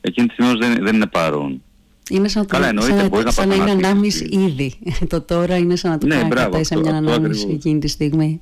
Εκείνη 0.00 0.26
τη 0.26 0.32
στιγμή 0.32 0.58
δεν, 0.58 0.84
δεν 0.84 0.94
είναι 0.94 1.06
παρών. 1.06 1.62
Είναι 2.08 2.28
σαν, 2.28 2.46
Καλά, 2.46 2.72
το, 2.72 2.80
σαν, 2.80 3.10
να, 3.24 3.30
σαν 3.30 3.48
να 3.48 3.54
είναι 3.54 3.70
ανάμνηση 3.70 4.24
ήδη. 4.24 4.74
το 5.10 5.20
τώρα 5.20 5.56
είναι 5.56 5.76
σαν 5.76 5.90
να 5.90 5.98
το 5.98 6.06
ναι, 6.06 6.28
κάνει 6.28 6.64
σε 6.64 6.78
μια 6.78 6.96
ανάμνηση 6.96 7.48
εκείνη 7.50 7.78
τη 7.78 7.88
στιγμή. 7.88 8.40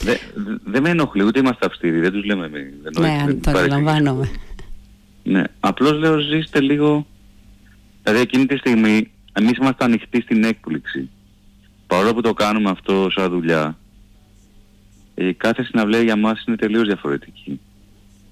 Δεν 0.00 0.18
δε 0.64 0.80
με 0.80 0.90
ενοχλεί, 0.90 1.22
ούτε 1.22 1.38
είμαστε 1.38 1.66
αυστηροί, 1.66 2.00
δεν 2.00 2.12
τους 2.12 2.24
λέμε 2.24 2.46
εμείς. 2.46 2.72
Ναι, 2.98 3.34
το 3.34 3.50
αντιλαμβάνομαι. 3.50 4.30
Ναι, 5.22 5.42
απλώς 5.60 5.98
λέω 5.98 6.18
ζήστε 6.18 6.60
λίγο, 6.60 7.06
δηλαδή 8.02 8.22
εκείνη 8.22 8.46
τη 8.46 8.56
στιγμή 8.56 9.10
εμείς 9.32 9.56
είμαστε 9.56 9.84
ανοιχτοί 9.84 10.20
στην 10.20 10.44
έκπληξη. 10.44 11.10
Παρόλο 11.86 12.14
που 12.14 12.20
το 12.20 12.34
κάνουμε 12.34 12.70
αυτό 12.70 13.10
σαν 13.10 13.30
δουλειά, 13.30 13.78
η 15.14 15.32
κάθε 15.32 15.62
συναυλία 15.62 16.02
για 16.02 16.16
μας 16.16 16.44
είναι 16.46 16.56
τελείως 16.56 16.86
διαφορετική. 16.86 17.60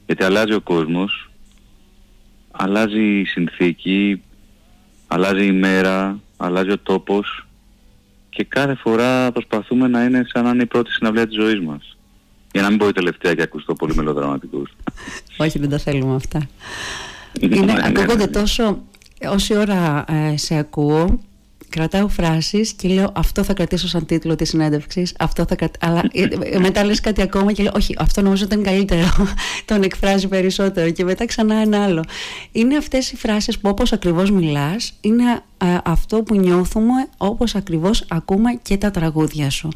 Γιατί 0.07 0.25
αλλάζει 0.25 0.53
ο 0.53 0.61
κόσμος, 0.61 1.31
αλλάζει 2.51 3.21
η 3.21 3.25
συνθήκη, 3.25 4.23
αλλάζει 5.07 5.47
η 5.47 5.53
μέρα, 5.53 6.19
αλλάζει 6.37 6.71
ο 6.71 6.79
τόπος 6.79 7.47
και 8.31 8.45
κάθε 8.45 8.75
φορά 8.75 9.33
προσπαθούμε 9.33 9.89
να 9.89 10.05
είναι 10.05 10.25
σαν 10.29 10.45
να 10.45 10.51
είναι 10.51 10.63
η 10.63 10.67
πρώτη 10.67 10.91
συναυλία 10.91 11.27
της 11.27 11.37
ζωής 11.37 11.61
μας. 11.61 11.97
Για 12.53 12.63
να 12.63 12.69
μην 12.69 12.79
πω 12.79 12.89
η 12.89 12.93
τελευταία 12.93 13.35
και 13.35 13.43
ακουστώ 13.43 13.73
πολύ 13.75 13.95
μελοδραματικός. 13.95 14.77
Όχι, 15.37 15.59
δεν 15.59 15.69
τα 15.69 15.79
θέλουμε 15.79 16.15
αυτά. 16.15 16.49
είναι, 17.41 17.57
ναι, 17.57 17.73
ναι, 17.73 17.83
ακούγονται 17.85 18.25
ναι. 18.25 18.31
τόσο, 18.31 18.83
όση 19.29 19.57
ώρα 19.57 20.05
ε, 20.09 20.37
σε 20.37 20.57
ακούω, 20.57 21.21
κρατάω 21.69 22.09
φράσεις 22.09 22.73
και 22.73 22.89
λέω 22.89 23.13
αυτό 23.15 23.45
θα 23.45 23.55
κρατήσω 23.55 23.89
σαν 23.89 24.07
τίτλο 24.07 24.35
της 24.35 24.49
συνέντευξης, 24.49 25.15
αυτό 25.19 25.45
θα 25.49 25.71
αλλά 25.81 26.03
ε, 26.13 26.23
ε, 26.43 26.59
μετά 26.59 26.85
λες 26.85 27.01
κάτι 27.01 27.23
ακόμα 27.23 27.53
και 27.53 27.63
λέω 27.63 27.73
όχι, 27.77 27.95
αυτό 27.99 28.23
νομίζω 28.23 28.45
ήταν 28.45 28.63
καλύτερο, 28.63 29.09
τον 29.65 29.83
εκφράζει 29.83 30.29
περισσότερο 30.29 30.91
και 30.91 31.05
μετά 31.05 31.27
ξανά 31.27 31.55
ένα 31.55 31.85
άλλο. 31.85 32.05
Είναι 32.53 32.77
αυτές 32.77 33.13
οι 33.13 33.17
φράσεις 33.17 33.59
που 33.59 33.69
όπως 33.69 33.93
ακριβώς 33.93 34.31
μιλάς, 34.31 34.93
είναι 35.01 35.43
ε, 35.59 35.77
αυτό 35.85 36.23
που 36.23 36.35
νιώθουμε 36.35 37.09
όπως 37.17 37.55
ακριβώς 37.55 38.05
ακούμε 38.09 38.59
και 38.63 38.77
τα 38.77 38.91
τραγούδια 38.91 39.51
σου, 39.51 39.69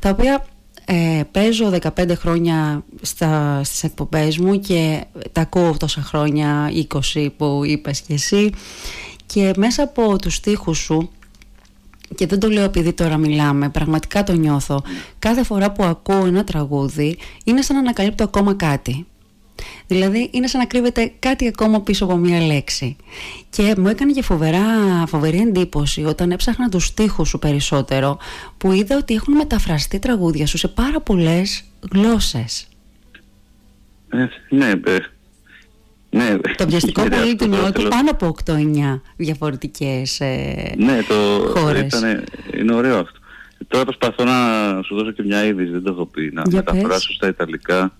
τα 0.00 0.10
οποία 0.10 0.46
ε, 0.88 1.22
παίζω 1.30 1.78
15 1.96 2.12
χρόνια 2.16 2.84
στα, 3.02 3.60
στις 3.64 3.82
εκπομπές 3.82 4.38
μου 4.38 4.60
και 4.60 5.04
τα 5.32 5.40
ακούω 5.40 5.76
τόσα 5.78 6.02
χρόνια, 6.02 6.70
20 7.14 7.28
που 7.36 7.62
είπες 7.64 8.00
και 8.00 8.14
εσύ 8.14 8.50
και 9.26 9.52
μέσα 9.56 9.82
από 9.82 10.18
τους 10.18 10.34
στίχους 10.34 10.78
σου 10.78 11.10
και 12.14 12.26
δεν 12.26 12.38
το 12.38 12.48
λέω 12.48 12.64
επειδή 12.64 12.92
τώρα 12.92 13.16
μιλάμε, 13.16 13.68
πραγματικά 13.68 14.22
το 14.22 14.32
νιώθω. 14.32 14.82
Κάθε 15.18 15.44
φορά 15.44 15.72
που 15.72 15.84
ακούω 15.84 16.26
ένα 16.26 16.44
τραγούδι 16.44 17.18
είναι 17.44 17.62
σαν 17.62 17.76
να 17.76 17.82
ανακαλύπτω 17.82 18.24
ακόμα 18.24 18.54
κάτι. 18.54 19.06
Δηλαδή 19.86 20.30
είναι 20.32 20.46
σαν 20.46 20.60
να 20.60 20.66
κρύβεται 20.66 21.12
κάτι 21.18 21.46
ακόμα 21.46 21.80
πίσω 21.80 22.04
από 22.04 22.16
μία 22.16 22.40
λέξη. 22.40 22.96
Και 23.50 23.74
μου 23.78 23.88
έκανε 23.88 24.12
και 24.12 24.22
φοβερά, 24.22 24.62
φοβερή 25.06 25.38
εντύπωση 25.38 26.04
όταν 26.04 26.30
έψαχνα 26.30 26.68
τους 26.68 26.84
στίχους 26.86 27.28
σου 27.28 27.38
περισσότερο 27.38 28.18
που 28.58 28.72
είδα 28.72 28.96
ότι 28.96 29.14
έχουν 29.14 29.34
μεταφραστεί 29.34 29.98
τραγούδια 29.98 30.46
σου 30.46 30.58
σε 30.58 30.68
πάρα 30.68 31.00
πολλές 31.00 31.64
γλώσσες. 31.92 32.68
Ε, 34.08 34.26
ναι, 34.56 34.70
ε, 34.70 34.96
ναι, 36.10 36.36
το 36.56 36.66
πιαστικό 36.66 37.02
πολύτιμο 37.08 37.56
ότι 37.66 37.82
πάνω 37.82 38.10
από 38.10 38.36
8-9 38.44 39.00
διαφορετικές 39.16 40.20
ε, 40.20 40.74
ναι, 40.76 40.98
το, 41.08 41.14
χώρες. 41.56 42.04
είναι 42.58 42.74
ωραίο 42.74 42.98
αυτό. 42.98 43.18
Τώρα 43.68 43.84
προσπαθώ 43.84 44.24
να 44.24 44.82
σου 44.82 44.94
δώσω 44.94 45.10
και 45.10 45.22
μια 45.22 45.44
είδηση, 45.44 45.70
δεν 45.70 45.82
το 45.82 45.90
έχω 45.90 46.06
πει, 46.06 46.30
να 46.32 46.42
Για 46.46 46.62
μεταφράσω 46.66 47.12
στα 47.12 47.28
Ιταλικά. 47.28 47.92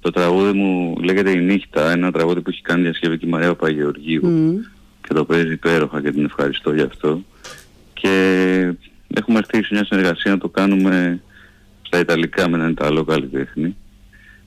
Το 0.00 0.10
τραγούδι 0.10 0.52
μου 0.58 0.96
λέγεται 1.02 1.30
«Η 1.30 1.40
νύχτα», 1.40 1.90
ένα 1.90 2.12
τραγούδι 2.12 2.40
που 2.40 2.50
έχει 2.50 2.62
κάνει 2.62 2.82
διασκευή 2.82 3.18
και 3.18 3.26
η 3.26 3.28
Μαρία 3.28 3.54
Παγεωργίου 3.54 4.22
mm. 4.24 4.66
και 5.06 5.14
το 5.14 5.24
παίζει 5.24 5.52
υπέροχα 5.52 6.02
και 6.02 6.12
την 6.12 6.24
ευχαριστώ 6.24 6.74
γι' 6.74 6.82
αυτό. 6.82 7.22
Και 7.92 8.10
έχουμε 9.14 9.38
έρθει 9.38 9.64
σε 9.64 9.74
μια 9.74 9.84
συνεργασία 9.84 10.30
να 10.30 10.38
το 10.38 10.48
κάνουμε 10.48 11.20
στα 11.82 11.98
Ιταλικά 11.98 12.48
με 12.48 12.56
έναν 12.56 12.70
Ιταλό 12.70 13.04
καλλιτέχνη. 13.04 13.76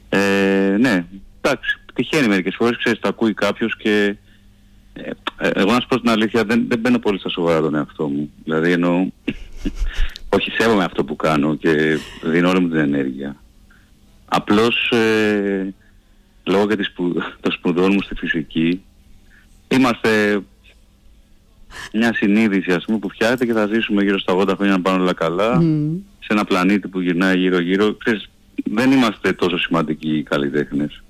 Ε, 0.09 0.75
ναι, 0.79 1.05
εντάξει, 1.41 1.79
τυχαίνει 1.99 2.27
μερικές 2.27 2.55
φορές, 2.55 2.77
ξέρεις, 2.77 2.99
το 2.99 3.07
ακούει 3.07 3.33
κάποιος 3.33 3.77
και 3.77 4.15
ε, 4.93 5.09
ε, 5.37 5.49
εγώ 5.53 5.71
να 5.71 5.79
σου 5.79 5.87
πω 5.87 5.99
την 5.99 6.09
αλήθεια 6.09 6.43
δεν, 6.43 6.65
δεν 6.67 6.79
μπαίνω 6.79 6.99
πολύ 6.99 7.19
στα 7.19 7.29
σοβαρά 7.29 7.61
τον 7.61 7.75
εαυτό 7.75 8.07
μου. 8.07 8.31
Δηλαδή 8.43 8.71
εννοώ, 8.71 9.07
όχι 10.35 10.51
σέβομαι 10.51 10.83
αυτό 10.83 11.03
που 11.03 11.15
κάνω 11.15 11.55
και 11.55 11.97
δίνω 12.23 12.49
όλη 12.49 12.59
μου 12.59 12.67
την 12.69 12.77
ενέργεια. 12.77 13.35
Απλώς 14.25 14.91
ε, 14.91 15.73
λόγω 16.43 16.67
και 16.67 16.83
σπου, 16.83 17.13
των 17.41 17.51
σπουδών 17.51 17.91
μου 17.93 18.01
στη 18.01 18.15
φυσική 18.15 18.81
είμαστε 19.67 20.41
μια 21.93 22.13
συνείδηση 22.13 22.71
ας 22.71 22.85
πούμε 22.85 22.97
που 22.97 23.09
φτιάχνεται 23.09 23.45
και 23.45 23.53
θα 23.53 23.67
ζήσουμε 23.67 24.03
γύρω 24.03 24.19
στα 24.19 24.35
80 24.35 24.47
χρόνια 24.55 24.75
να 24.75 24.81
πάνε 24.81 25.01
όλα 25.01 25.13
καλά 25.13 25.61
σε 26.19 26.27
ένα 26.27 26.43
πλανήτη 26.43 26.87
που 26.87 26.99
γυρνάει 26.99 27.37
γύρω 27.37 27.59
γύρω. 27.59 27.93
Ξέρεις, 27.93 28.29
δεν 28.63 28.91
είμαστε 28.91 29.33
τόσο 29.33 29.57
σημαντικοί 29.57 30.17
οι 30.17 30.23
καλλιτέχνες. 30.23 31.03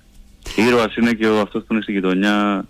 Ήρωας 0.56 0.96
είναι 0.96 1.14
και 1.14 1.28
ο 1.28 1.40
αυτός 1.40 1.64
που 1.64 1.74
είναι 1.74 1.82
στη 1.82 1.92
γειτονιά 1.92 2.66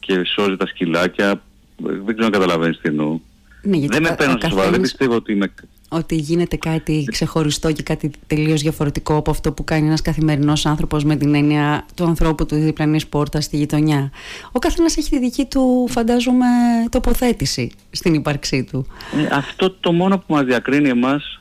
και 0.00 0.24
σώζει 0.24 0.56
τα 0.56 0.66
σκυλάκια. 0.66 1.42
Δεν 1.76 2.04
ξέρω 2.04 2.24
αν 2.24 2.30
καταλαβαίνεις 2.30 2.80
τι 2.80 2.88
εννοώ. 2.88 3.18
Ναι, 3.62 3.78
δεν 3.86 4.02
με 4.02 4.14
παίρνω 4.18 4.38
σοβαρά, 4.48 4.70
δεν 4.70 4.80
πιστεύω 4.80 5.14
ότι 5.14 5.32
είμαι... 5.32 5.52
Ότι 5.92 6.14
γίνεται 6.14 6.56
κάτι 6.56 7.04
ξεχωριστό 7.10 7.72
και 7.72 7.82
κάτι 7.82 8.10
τελείως 8.26 8.62
διαφορετικό 8.62 9.16
από 9.16 9.30
αυτό 9.30 9.52
που 9.52 9.64
κάνει 9.64 9.86
ένας 9.86 10.02
καθημερινός 10.02 10.66
άνθρωπος 10.66 11.04
με 11.04 11.16
την 11.16 11.34
έννοια 11.34 11.86
του 11.94 12.04
ανθρώπου 12.04 12.46
του 12.46 12.54
διπλανής 12.56 13.06
πόρτας 13.06 13.44
στη 13.44 13.56
γειτονιά. 13.56 14.10
Ο 14.52 14.58
καθένας 14.58 14.96
έχει 14.96 15.10
τη 15.10 15.18
δική 15.18 15.44
του, 15.44 15.86
φαντάζομαι, 15.90 16.46
τοποθέτηση 16.88 17.72
στην 17.90 18.14
ύπαρξή 18.14 18.64
του. 18.64 18.86
Ε, 19.16 19.28
αυτό 19.32 19.70
το 19.70 19.92
μόνο 19.92 20.18
που 20.18 20.34
μας 20.34 20.44
διακρίνει 20.44 20.88
εμάς 20.88 21.40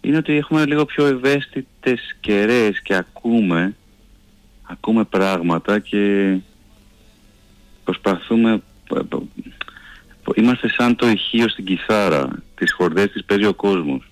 είναι 0.00 0.16
ότι 0.16 0.32
έχουμε 0.32 0.64
λίγο 0.64 0.84
πιο 0.84 1.06
ευαίσθητες 1.06 2.16
κεραίες 2.20 2.82
και 2.82 2.94
ακούμε 2.94 3.74
ακούμε 4.66 5.04
πράγματα 5.04 5.78
και 5.78 6.36
προσπαθούμε 7.84 8.62
είμαστε 10.34 10.68
σαν 10.68 10.96
το 10.96 11.08
ηχείο 11.08 11.48
στην 11.48 11.64
κιθάρα. 11.64 12.28
Τις 12.54 12.72
χορδές 12.72 13.10
τις 13.10 13.24
παίζει 13.24 13.44
ο 13.44 13.54
κόσμος. 13.54 14.10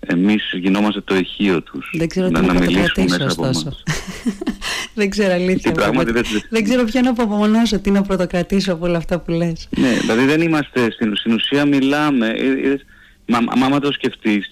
Εμείς 0.00 0.50
γινόμαστε 0.52 1.00
το 1.00 1.16
ηχείο 1.16 1.62
τους. 1.62 1.90
Δεν 1.92 2.08
ξέρω 2.08 2.28
να, 2.28 2.40
τι 2.40 2.46
να, 2.46 2.52
να 2.52 2.60
μιλήσουμε 2.60 3.06
μέσα 3.08 3.30
από 3.30 3.44
εμάς. 3.44 3.82
Δεν 4.94 5.10
ξέρω 5.10 5.32
αλήθεια 5.32 5.72
δεν... 5.72 6.24
δεν 6.50 6.64
ξέρω 6.64 6.84
ποιο 6.84 7.00
να 7.00 7.10
απομονώσω 7.10 7.78
τι 7.78 7.90
να 7.90 8.02
πρωτοκρατήσω 8.02 8.72
από 8.72 8.86
όλα 8.86 8.96
αυτά 8.96 9.20
που 9.20 9.30
λες. 9.30 9.68
Ναι 9.76 9.92
δηλαδή 10.00 10.24
δεν 10.24 10.40
είμαστε 10.40 10.90
στην, 10.90 11.16
στην 11.16 11.32
ουσία 11.32 11.64
μιλάμε 11.64 12.28
ε, 12.28 12.70
ε, 12.70 12.80
μα, 13.26 13.40
μα, 13.56 13.68
μα 13.68 13.80
το 13.80 13.92
σκεφτείς. 13.92 14.50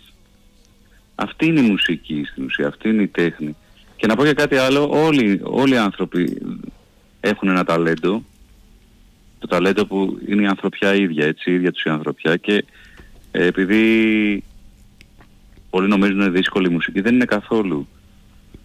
Αυτή 1.14 1.46
είναι 1.46 1.60
η 1.60 1.62
μουσική 1.62 2.24
στην 2.30 2.44
ουσία. 2.44 2.66
Αυτή 2.68 2.88
είναι 2.88 3.02
η 3.02 3.06
τέχνη 3.06 3.56
και 4.04 4.10
να 4.10 4.16
πω 4.16 4.24
και 4.24 4.32
κάτι 4.32 4.56
άλλο, 4.56 4.88
όλοι, 4.90 5.40
όλοι 5.42 5.74
οι 5.74 5.76
άνθρωποι 5.76 6.42
έχουν 7.20 7.48
ένα 7.48 7.64
ταλέντο. 7.64 8.24
Το 9.38 9.46
ταλέντο 9.46 9.86
που 9.86 10.18
είναι 10.28 10.42
η 10.42 10.46
ανθρωπιά 10.46 10.94
ίδια, 10.94 11.26
έτσι, 11.26 11.50
η 11.50 11.54
ίδια 11.54 11.72
τους 11.72 11.82
η 11.82 11.90
ανθρωπιά 11.90 12.36
και 12.36 12.64
ε, 13.30 13.46
επειδή 13.46 14.44
πολλοί 15.70 15.88
νομίζουν 15.88 16.20
είναι 16.20 16.28
δύσκολη 16.28 16.68
η 16.68 16.72
μουσική, 16.72 17.00
δεν 17.00 17.14
είναι 17.14 17.24
καθόλου. 17.24 17.88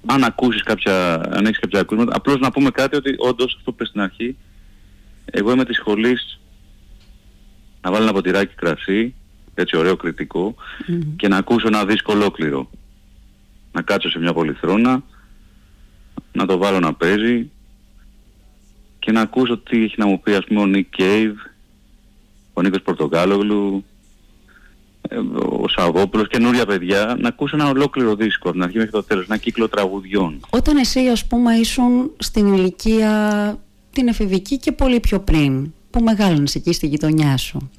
Αν 0.05 0.23
ακούσεις 0.23 0.63
κάποια, 0.63 1.13
αν 1.13 1.45
έχεις 1.45 1.59
κάποια 1.59 1.79
ακούσματα, 1.79 2.15
απλώς 2.15 2.39
να 2.39 2.51
πούμε 2.51 2.69
κάτι 2.69 2.95
ότι 2.95 3.15
όντως 3.17 3.55
αυτό 3.57 3.71
που 3.71 3.77
πες 3.77 3.87
στην 3.87 4.01
αρχή, 4.01 4.35
εγώ 5.25 5.51
είμαι 5.51 5.65
της 5.65 5.75
σχολής 5.75 6.39
να 7.81 7.91
βάλω 7.91 8.03
ένα 8.03 8.13
ποτηράκι 8.13 8.55
κρασί, 8.55 9.13
έτσι 9.53 9.77
ωραίο 9.77 9.97
και 11.15 11.27
να 11.27 11.37
ακούσω 11.37 11.67
ένα 11.67 11.85
δίσκο 11.85 12.13
ολόκληρο. 12.13 12.69
Να 13.71 13.81
κάτσω 13.81 14.09
σε 14.09 14.19
μια 14.19 14.33
πολυθρόνα, 14.33 15.03
να 16.31 16.45
το 16.45 16.57
βάλω 16.57 16.79
να 16.79 16.93
παίζει 16.93 17.49
και 18.99 19.11
να 19.11 19.21
ακούσω 19.21 19.57
τι 19.57 19.83
έχει 19.83 19.95
να 19.97 20.05
μου 20.05 20.19
πει 20.19 20.33
ας 20.33 20.45
πούμε 20.45 20.61
ο 20.61 20.65
Nick 20.73 21.01
Cave, 21.01 21.35
ο 22.53 22.61
Νίκος 22.61 22.81
Πορτοκάλογλου, 22.81 23.85
ε, 25.09 25.15
ο 25.49 25.67
Σαββόπουλος, 25.67 26.27
καινούρια 26.27 26.65
παιδιά, 26.65 27.17
να 27.19 27.27
ακούσω 27.27 27.55
ένα 27.55 27.69
ολόκληρο 27.69 28.15
δίσκο 28.15 28.49
από 28.49 28.51
την 28.51 28.63
αρχή 28.63 28.77
μέχρι 28.77 28.91
το 28.91 29.03
τέλος, 29.03 29.25
ένα 29.25 29.37
κύκλο 29.37 29.69
τραγουδιών. 29.69 30.39
Όταν 30.49 30.77
εσύ 30.77 31.07
ας 31.07 31.25
πούμε 31.25 31.53
ήσουν 31.55 32.11
στην 32.17 32.53
ηλικία 32.53 33.57
την 33.91 34.07
εφηβική 34.07 34.57
και 34.57 34.71
πολύ 34.71 34.99
πιο 34.99 35.19
πριν, 35.19 35.73
που 35.89 36.03
μεγάλωνες 36.03 36.55
εκεί 36.55 36.73
στη 36.73 36.87
γειτονιά 36.87 37.37
σου, 37.37 37.71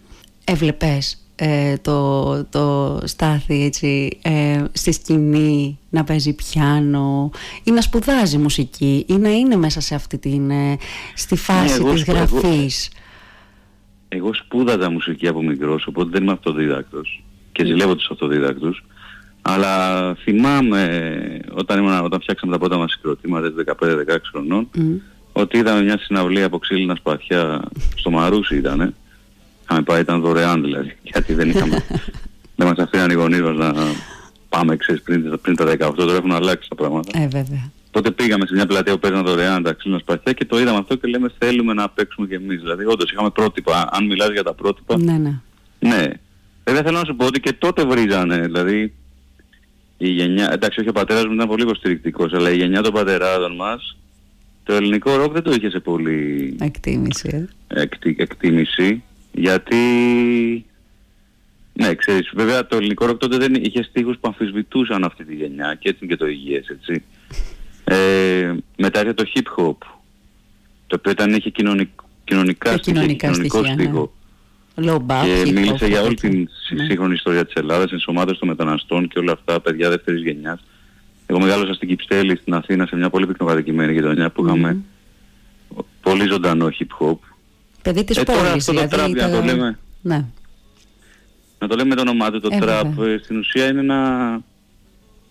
έβλεπες 0.44 1.19
ε, 1.42 1.76
το, 1.82 2.44
το 2.44 2.98
στάθι 3.04 3.64
έτσι, 3.64 4.18
ε, 4.22 4.64
στη 4.72 4.92
σκηνή 4.92 5.78
να 5.90 6.04
παίζει 6.04 6.34
πιάνο 6.34 7.30
ή 7.64 7.70
να 7.70 7.80
σπουδάζει 7.80 8.38
μουσική 8.38 9.04
ή 9.08 9.14
να 9.14 9.30
είναι 9.30 9.56
μέσα 9.56 9.80
σε 9.80 9.94
αυτή 9.94 10.18
την, 10.18 10.50
ε, 10.50 10.76
στη 11.14 11.34
ναι, 11.34 11.40
φάση 11.40 11.82
ναι, 11.82 11.92
της 11.92 12.04
γραφής. 12.04 12.90
Εγώ, 14.08 14.24
εγώ 14.24 14.34
σπούδαζα 14.34 14.90
μουσική 14.90 15.28
από 15.28 15.42
μικρός 15.42 15.86
οπότε 15.86 16.10
δεν 16.12 16.22
είμαι 16.22 16.32
αυτοδίδακτος 16.32 17.22
και 17.52 17.64
ζηλεύω 17.64 17.96
τους 17.96 18.10
αυτοδίδακτους 18.10 18.84
αλλά 19.42 20.14
θυμάμαι 20.14 21.10
όταν, 21.52 21.78
ήμουν, 21.78 22.04
όταν 22.04 22.20
φτιάξαμε 22.20 22.52
τα 22.52 22.58
πρώτα 22.58 22.76
μας 22.76 22.92
συγκροτήματα 22.92 23.52
15-16 23.80 24.16
χρονών 24.30 24.68
ότι 25.32 25.58
είδαμε 25.58 25.82
μια 25.82 25.98
συναυλία 25.98 26.46
από 26.46 26.58
ξύλινα 26.58 26.94
σπαθιά 26.94 27.62
στο 27.96 28.10
Μαρούσι 28.10 28.56
ήτανε 28.56 28.94
είχαμε 29.70 29.84
πάει 29.84 30.00
ήταν 30.00 30.20
δωρεάν 30.20 30.62
δηλαδή, 30.62 30.96
γιατί 31.12 31.34
δεν 31.34 31.48
είχαμε, 31.48 31.84
δεν 32.56 32.66
μας 32.66 32.78
αφήναν 32.78 33.10
οι 33.10 33.14
γονείς 33.14 33.40
μας 33.40 33.56
να 33.56 33.74
πάμε 34.48 34.76
ξέρεις 34.76 35.02
πριν, 35.02 35.38
πριν 35.42 35.56
τα 35.56 35.64
18, 35.64 35.94
τώρα 35.96 36.14
έχουν 36.14 36.32
αλλάξει 36.32 36.68
τα 36.68 36.74
πράγματα. 36.74 37.18
Ε, 37.18 37.26
βέβαια. 37.26 37.70
Τότε 37.90 38.10
πήγαμε 38.10 38.46
σε 38.46 38.54
μια 38.54 38.66
πλατεία 38.66 38.92
που 38.92 38.98
παίζαν 38.98 39.24
δωρεάν 39.24 39.62
τα 39.62 39.72
ξύλινα 39.72 39.98
σπαθιά 39.98 40.32
και 40.32 40.44
το 40.44 40.60
είδαμε 40.60 40.78
αυτό 40.78 40.94
και 40.94 41.08
λέμε 41.08 41.32
θέλουμε 41.38 41.72
να 41.72 41.88
παίξουμε 41.88 42.26
κι 42.26 42.34
εμείς. 42.34 42.60
Δηλαδή 42.60 42.84
όντως 42.84 43.10
είχαμε 43.10 43.30
πρότυπα, 43.30 43.88
αν 43.92 44.06
μιλάς 44.06 44.30
για 44.30 44.42
τα 44.42 44.54
πρότυπα. 44.54 44.98
Ναι, 44.98 45.18
ναι. 45.18 45.40
Ναι. 45.78 46.06
Βέβαια 46.64 46.82
θέλω 46.82 46.98
να 46.98 47.04
σου 47.04 47.16
πω 47.16 47.26
ότι 47.26 47.40
και 47.40 47.52
τότε 47.52 47.84
βρίζανε, 47.84 48.38
δηλαδή 48.38 48.92
η 49.98 50.08
γενιά, 50.08 50.52
εντάξει 50.52 50.80
όχι 50.80 50.88
ο 50.88 50.92
πατέρας 50.92 51.24
μου 51.26 51.32
ήταν 51.32 51.48
πολύ 51.48 51.62
υποστηρικτικός, 51.62 52.32
αλλά 52.32 52.50
η 52.50 52.56
γενιά 52.56 52.82
των 52.82 52.92
πατεράδων 52.92 53.54
μας 53.54 53.96
το 54.64 54.72
ελληνικό 54.74 55.16
ροκ 55.16 55.32
δεν 55.32 55.42
το 55.42 55.50
είχε 55.50 55.70
σε 55.70 55.80
πολύ 55.80 56.56
εκτίμηση. 56.60 57.48
Ε. 57.66 57.80
εκτίμηση 58.16 59.02
γιατί... 59.32 59.76
Ναι, 61.72 61.94
ξέρεις, 61.94 62.30
βέβαια 62.34 62.66
το 62.66 62.76
ελληνικό 62.76 63.06
ροκ 63.06 63.18
τότε 63.18 63.36
δεν 63.36 63.54
είχε 63.54 63.82
στίχους 63.82 64.14
που 64.14 64.28
αμφισβητούσαν 64.28 65.04
αυτή 65.04 65.24
τη 65.24 65.34
γενιά 65.34 65.76
και 65.78 65.88
έτσι 65.88 66.06
και 66.06 66.16
το 66.16 66.26
υγιές, 66.26 66.68
έτσι. 66.68 67.04
Ε, 67.84 68.54
μετά 68.76 69.00
έρχεται 69.00 69.24
το 69.24 69.30
hip 69.34 69.60
hop, 69.60 69.76
το 70.86 70.96
οποίο 70.96 71.10
ήταν, 71.10 71.34
είχε 71.34 71.50
κοινωνικ, 71.50 71.88
κοινωνικά 72.24 72.76
στοιχεία, 72.76 73.06
κοινωνικό 73.06 73.60
ναι. 73.60 73.72
στίχο. 73.72 74.12
Ναι. 74.74 74.96
και 75.24 75.52
μίλησε 75.52 75.86
για 75.86 76.02
όλη 76.02 76.14
την 76.14 76.48
ναι. 76.74 76.84
σύγχρονη 76.84 77.14
ιστορία 77.14 77.44
της 77.44 77.54
Ελλάδας, 77.54 77.92
ενσωμάτωση 77.92 78.38
των 78.38 78.48
μεταναστών 78.48 79.08
και 79.08 79.18
όλα 79.18 79.32
αυτά, 79.32 79.60
παιδιά 79.60 79.88
δεύτερης 79.88 80.22
γενιάς. 80.22 80.60
Εγώ 81.26 81.40
μεγάλωσα 81.40 81.74
στην 81.74 81.88
Κυψέλη, 81.88 82.36
στην 82.36 82.54
Αθήνα, 82.54 82.86
σε 82.86 82.96
μια 82.96 83.10
πολύ 83.10 83.26
πυκνοκατοικημένη 83.26 83.92
γειτονιά 83.92 84.30
που 84.30 84.46
είχαμε 84.46 84.76
mm. 85.76 85.82
πολύ 86.00 86.26
ζωντανό 86.26 86.68
hip 86.78 87.06
hop 87.06 87.18
Παιδί 87.82 88.04
της 88.04 88.16
ε, 88.16 88.22
πόλης, 88.22 88.68
αυτό 88.68 88.72
δηλαδή. 88.72 88.88
Το 88.88 88.96
τραπ, 88.96 89.14
το... 89.14 89.26
Να 89.26 89.30
το 89.30 89.44
λέμε. 89.44 89.78
Ναι. 90.02 90.24
Να 91.58 91.68
το 91.68 91.76
λέμε 91.76 91.88
με 91.88 91.94
το 91.94 92.00
όνομά 92.00 92.30
του, 92.30 92.40
το 92.40 92.48
ε, 92.52 92.58
τραπ. 92.58 93.00
Ε, 93.00 93.20
στην 93.22 93.38
ουσία 93.38 93.66
είναι 93.66 93.80
ένα... 93.80 94.40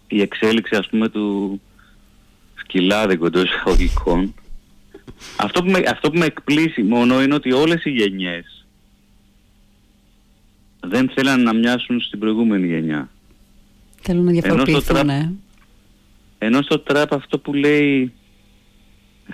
η 0.07 0.21
εξέλιξη 0.21 0.75
ας 0.75 0.87
πούμε 0.87 1.09
του 1.09 1.61
σκυλάδικου 2.55 3.25
εντός 3.25 3.43
εισαγωγικών. 3.43 4.33
αυτό, 5.35 5.63
που 5.63 5.69
με, 5.69 5.83
αυτό 5.87 6.11
που 6.11 6.17
με 6.17 6.25
εκπλήσει 6.25 6.83
μόνο 6.83 7.21
είναι 7.21 7.33
ότι 7.33 7.51
όλες 7.51 7.85
οι 7.85 7.89
γενιές 7.89 8.65
δεν 10.79 11.09
θέλαν 11.15 11.43
να 11.43 11.53
μοιάσουν 11.53 12.01
στην 12.01 12.19
προηγούμενη 12.19 12.67
γενιά. 12.67 13.09
Θέλουν 14.01 14.23
να 14.23 14.31
διαφοροποιηθούν, 14.31 15.05
ναι. 15.05 15.31
Ενώ 16.37 16.61
στο 16.61 16.79
τραπ 16.79 17.13
αυτό 17.13 17.39
που 17.39 17.53
λέει 17.53 18.13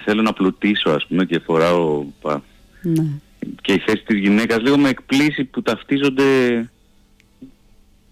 θέλω 0.03 0.22
να 0.22 0.34
πλουτίσω 0.34 0.89
ας 0.89 1.05
πούμε 1.07 1.25
και 1.25 1.39
φοράω 1.39 2.06
ναι. 2.86 3.06
Και 3.62 3.74
η 3.74 3.78
θέση 3.86 4.04
της 4.06 4.19
γυναίκας 4.19 4.62
λίγο 4.62 4.78
με 4.78 4.89
εκπλήσει 4.89 5.43
που 5.43 5.62
ταυτίζονται... 5.62 6.24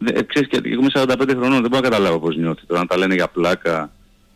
Ε, 0.06 0.22
ξέρεις, 0.22 0.50
και 0.50 0.60
εγώ 0.64 0.82
είμαι 0.82 0.90
45 0.94 1.30
χρονών, 1.30 1.62
δεν 1.62 1.70
μπορώ 1.70 1.82
να 1.82 1.90
καταλάβω 1.90 2.20
πώς 2.20 2.36
νιώθει 2.36 2.66
τώρα, 2.66 2.80
αν 2.82 2.88
τα 2.88 2.98
λένε 2.98 3.14
για 3.14 3.28
πλάκα 3.28 3.92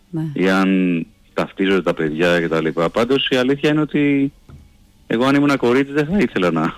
ναι. 0.09 0.31
ή 0.33 0.49
αν 0.49 1.05
ταυτίζονται 1.33 1.81
τα 1.81 1.93
παιδιά 1.93 2.39
και 2.39 2.47
τα 2.47 2.61
λοιπά. 2.61 2.89
Πάντως 2.89 3.27
η 3.29 3.35
αλήθεια 3.35 3.69
είναι 3.69 3.81
ότι 3.81 4.33
εγώ 5.07 5.25
αν 5.25 5.35
ήμουν 5.35 5.57
κορίτσι 5.57 5.93
δεν 5.93 6.05
θα 6.05 6.17
ήθελα 6.17 6.51
να... 6.51 6.73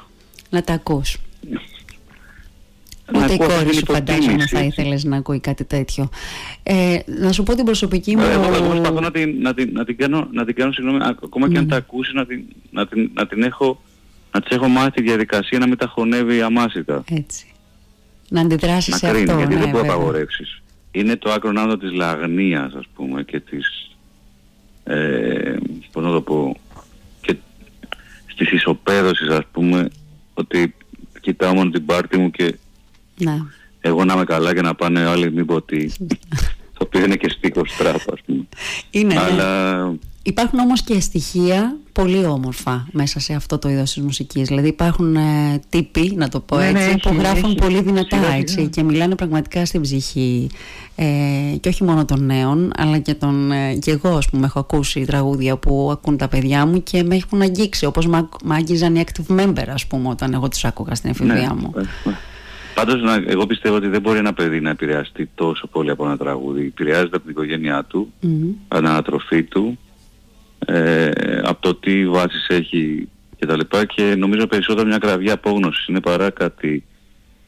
Να 0.49 0.63
τα 0.63 0.73
ακούς. 0.73 1.17
Ούτε 3.15 3.33
η 3.33 3.37
κόρη 3.37 3.73
σου 3.73 3.85
φαντάζομαι 3.85 4.47
θα 4.47 4.63
ήθελες 4.63 5.03
να 5.03 5.17
ακούει 5.17 5.39
κάτι 5.39 5.63
τέτοιο. 5.63 6.09
Ε, 6.63 6.99
να 7.05 7.31
σου 7.31 7.43
πω 7.43 7.55
την 7.55 7.65
προσωπική 7.65 8.15
μου... 8.15 8.21
Ε, 8.21 8.31
εγώ, 8.31 8.53
εγώ 8.55 8.67
προσπαθώ 8.67 8.99
να 8.99 9.11
την, 9.11 9.41
να 9.41 9.53
την, 9.53 9.69
να 9.73 9.85
την 9.85 9.97
κάνω, 9.97 10.27
να 10.31 10.45
την 10.45 10.55
κάνω 10.55 10.71
συγγνώμη, 10.71 10.99
ακόμα 11.03 11.49
και 11.49 11.57
αν 11.57 11.63
ναι. 11.63 11.69
τα 11.69 11.75
ακούσεις 11.75 12.13
να 12.13 12.25
την, 12.25 12.43
να 12.71 12.87
την, 12.87 13.11
να 13.13 13.27
την 13.27 13.43
έχω, 13.43 13.81
να 14.31 14.41
της 14.41 14.55
έχω 14.55 14.67
μάθει 14.67 14.91
τη 14.91 15.01
διαδικασία 15.01 15.59
να 15.59 15.67
μην 15.67 15.77
τα 15.77 15.87
χωνεύει 15.87 16.41
αμάσιτα. 16.41 17.03
Έτσι. 17.11 17.53
Να 18.29 18.41
αντιδράσεις 18.41 18.95
σε 18.95 19.07
κρίνει, 19.07 19.23
αυτό. 19.23 19.37
γιατί 19.37 19.53
ναι, 19.53 19.59
δεν 19.59 19.69
μπορεί 19.69 19.87
να 19.87 19.93
απαγορεύσεις. 19.93 20.61
Είναι 20.91 21.15
το 21.15 21.31
άκρο 21.31 21.51
ναύδο 21.51 21.77
της 21.77 21.91
λαγνίας, 21.91 22.73
ας 22.73 22.85
πούμε, 22.95 23.23
και 23.23 23.39
της... 23.39 23.91
Ε, 24.83 25.55
πώς 25.91 26.03
να 26.03 26.11
το 26.11 26.21
πω... 26.21 26.57
και 27.21 27.35
στις 28.27 28.51
ισοπαίδωσεις, 28.51 29.29
ας 29.29 29.45
πούμε, 29.51 29.89
ότι 30.33 30.73
κοιτάω 31.21 31.53
μόνο 31.53 31.69
την 31.69 31.85
πάρτη 31.85 32.17
μου 32.17 32.31
και 32.31 32.55
ναι. 33.19 33.37
Εγώ 33.81 34.05
να 34.05 34.13
είμαι 34.13 34.23
καλά 34.23 34.53
και 34.53 34.61
να 34.61 34.75
πάνε 34.75 35.05
άλλοι 35.05 35.31
μη 35.31 35.45
πω 35.45 35.61
τι. 35.61 35.87
το 36.79 36.85
οποίο 36.85 37.05
είναι 37.05 37.15
και 37.15 37.29
στίχος 37.29 37.75
τράπ 37.77 37.95
ας 37.95 38.21
πούμε. 38.25 38.47
Είναι, 38.91 39.13
ναι. 39.13 39.19
Αλλά... 39.19 39.93
Υπάρχουν 40.23 40.59
όμως 40.59 40.81
και 40.81 40.99
στοιχεία 40.99 41.77
πολύ 41.91 42.25
όμορφα 42.25 42.87
μέσα 42.91 43.19
σε 43.19 43.33
αυτό 43.33 43.57
το 43.57 43.69
είδος 43.69 43.93
της 43.93 44.03
μουσικής. 44.03 44.47
Δηλαδή 44.47 44.67
υπάρχουν 44.67 45.15
ε, 45.15 45.59
τύποι, 45.69 46.13
να 46.15 46.29
το 46.29 46.39
πω 46.39 46.57
ναι, 46.57 46.71
ναι, 46.71 46.83
έτσι, 46.83 47.09
που 47.09 47.15
γράφουν 47.19 47.55
πολύ 47.55 47.81
δυνατά 47.81 48.33
έτσι, 48.37 48.67
και 48.67 48.83
μιλάνε 48.83 49.15
πραγματικά 49.15 49.65
στην 49.65 49.81
ψυχή. 49.81 50.49
Ε, 50.95 51.05
και 51.59 51.69
όχι 51.69 51.83
μόνο 51.83 52.05
των 52.05 52.25
νέων, 52.25 52.71
αλλά 52.77 52.97
και, 52.97 53.13
των, 53.13 53.51
ε, 53.51 53.75
και 53.75 53.91
εγώ 53.91 54.09
ας 54.09 54.29
πούμε 54.29 54.45
έχω 54.45 54.59
ακούσει 54.59 55.05
τραγούδια 55.05 55.57
που 55.57 55.89
ακούν 55.91 56.17
τα 56.17 56.27
παιδιά 56.27 56.65
μου 56.65 56.83
και 56.83 57.03
με 57.03 57.15
έχουν 57.15 57.41
αγγίξει, 57.41 57.85
όπως 57.85 58.07
με 58.07 58.27
άγγιζαν 58.47 58.95
οι 58.95 59.03
active 59.05 59.39
member 59.39 59.67
ας 59.73 59.85
πούμε 59.85 60.09
όταν 60.09 60.33
εγώ 60.33 60.47
τους 60.47 60.65
άκουγα 60.65 60.95
στην 60.95 61.09
εφηβεία 61.09 61.33
ναι, 61.33 61.53
μου. 61.53 61.73
Πάντως 62.79 63.23
εγώ 63.25 63.45
πιστεύω 63.45 63.75
ότι 63.75 63.87
δεν 63.87 64.01
μπορεί 64.01 64.17
ένα 64.17 64.33
παιδί 64.33 64.59
να 64.59 64.69
επηρεαστεί 64.69 65.29
τόσο 65.35 65.67
πολύ 65.67 65.89
από 65.89 66.05
ένα 66.05 66.17
τραγούδι. 66.17 66.65
Επηρεάζεται 66.65 67.15
από 67.15 67.19
την 67.19 67.29
οικογένειά 67.29 67.83
του, 67.83 68.13
mm-hmm. 68.23 68.55
από 68.67 68.81
την 68.81 68.89
ανατροφή 68.89 69.43
του, 69.43 69.79
ε, 70.65 71.09
από 71.43 71.61
το 71.61 71.75
τι 71.75 72.07
βάσεις 72.07 72.47
έχει 72.47 73.09
κτλ. 73.39 73.59
Και, 73.59 73.85
και 73.85 74.15
νομίζω 74.17 74.47
περισσότερο 74.47 74.87
μια 74.87 74.97
κραυγή 74.97 75.31
απόγνωσης 75.31 75.87
είναι 75.87 75.99
παρά 75.99 76.29
κάτι 76.29 76.83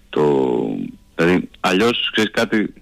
το... 0.10 0.24
Δηλαδή 1.16 1.50
αλλιώς 1.60 2.10
ξέρεις 2.12 2.32
κάτι 2.32 2.74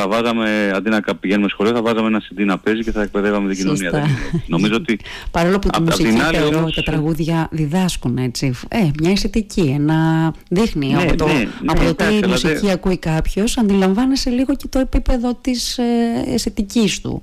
θα 0.00 0.08
βάζαμε, 0.08 0.70
αντί 0.74 0.90
να 0.90 1.00
πηγαίνουμε 1.20 1.48
σχολείο, 1.48 1.72
θα 1.72 1.82
βάζαμε 1.82 2.06
ένα 2.06 2.22
CD 2.22 2.44
να 2.44 2.58
παίζει 2.58 2.82
και 2.82 2.92
θα 2.92 3.02
εκπαιδεύαμε 3.02 3.48
την 3.48 3.58
κοινωνία. 3.58 4.06
Νομίζω 4.46 4.74
ότι... 4.74 4.98
Παρόλο 5.30 5.58
που 5.58 5.68
τη 5.68 5.82
μουσική 5.82 6.18
θεωρώ 6.32 6.70
τα 6.74 6.82
τραγούδια 6.82 7.48
διδάσκουν 7.50 8.18
έτσι. 8.18 8.54
Ε, 8.68 8.90
μια 9.00 9.10
αισθητική, 9.10 9.60
ένα 9.60 10.32
δείχνει 10.48 10.92
ναι, 10.92 11.02
από 11.02 11.16
το, 11.16 11.26
ναι, 11.26 11.48
από 11.66 11.82
ναι, 11.82 11.92
το 11.92 12.04
τι 12.20 12.26
μουσική 12.26 12.70
ακούει 12.70 12.98
κάποιος, 12.98 13.58
αντιλαμβάνεσαι 13.58 14.30
λίγο 14.30 14.56
και 14.56 14.66
το 14.68 14.78
επίπεδο 14.78 15.38
της 15.40 15.78
ε, 15.78 15.84
αισθητικής 16.26 17.00
του. 17.00 17.22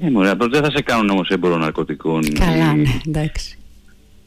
Ναι, 0.00 0.10
μωρέ, 0.10 0.32
δεν 0.50 0.62
θα 0.62 0.70
σε 0.70 0.82
κάνουν 0.82 1.10
όμως 1.10 1.28
έμπορο 1.28 1.56
ναρκωτικών. 1.56 2.32
Καλά, 2.32 2.74
ναι, 2.74 3.00
εντάξει. 3.06 3.58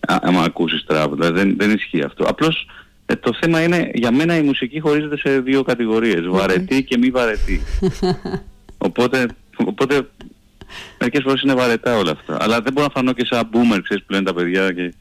Άμα 0.07 0.41
ακούσεις 0.41 0.83
τράβο, 0.85 1.15
δηλαδή 1.15 1.39
δεν, 1.39 1.55
δεν 1.57 1.71
ισχύει 1.71 2.01
αυτό. 2.01 2.23
Απλώς 2.23 2.67
ε, 3.05 3.15
το 3.15 3.33
θέμα 3.41 3.63
είναι, 3.63 3.91
για 3.93 4.11
μένα 4.11 4.37
η 4.37 4.41
μουσική 4.41 4.79
χωρίζεται 4.79 5.17
σε 5.17 5.39
δύο 5.39 5.63
κατηγορίες, 5.63 6.27
βαρετή 6.27 6.83
και 6.83 6.97
μη 6.97 7.09
βαρετή. 7.09 7.61
οπότε, 8.87 9.27
οπότε 9.55 10.09
μερικές 10.99 11.23
φορές 11.23 11.41
είναι 11.41 11.53
βαρετά 11.53 11.97
όλα 11.97 12.11
αυτά. 12.11 12.37
Αλλά 12.39 12.61
δεν 12.61 12.73
μπορώ 12.73 12.85
να 12.85 12.91
φανώ 12.93 13.13
και 13.13 13.25
σαν 13.25 13.49
boomer, 13.53 13.79
ξέρεις, 13.83 14.03
που 14.03 14.11
λένε 14.11 14.23
τα 14.23 14.33
παιδιά 14.33 14.71
και 14.71 14.93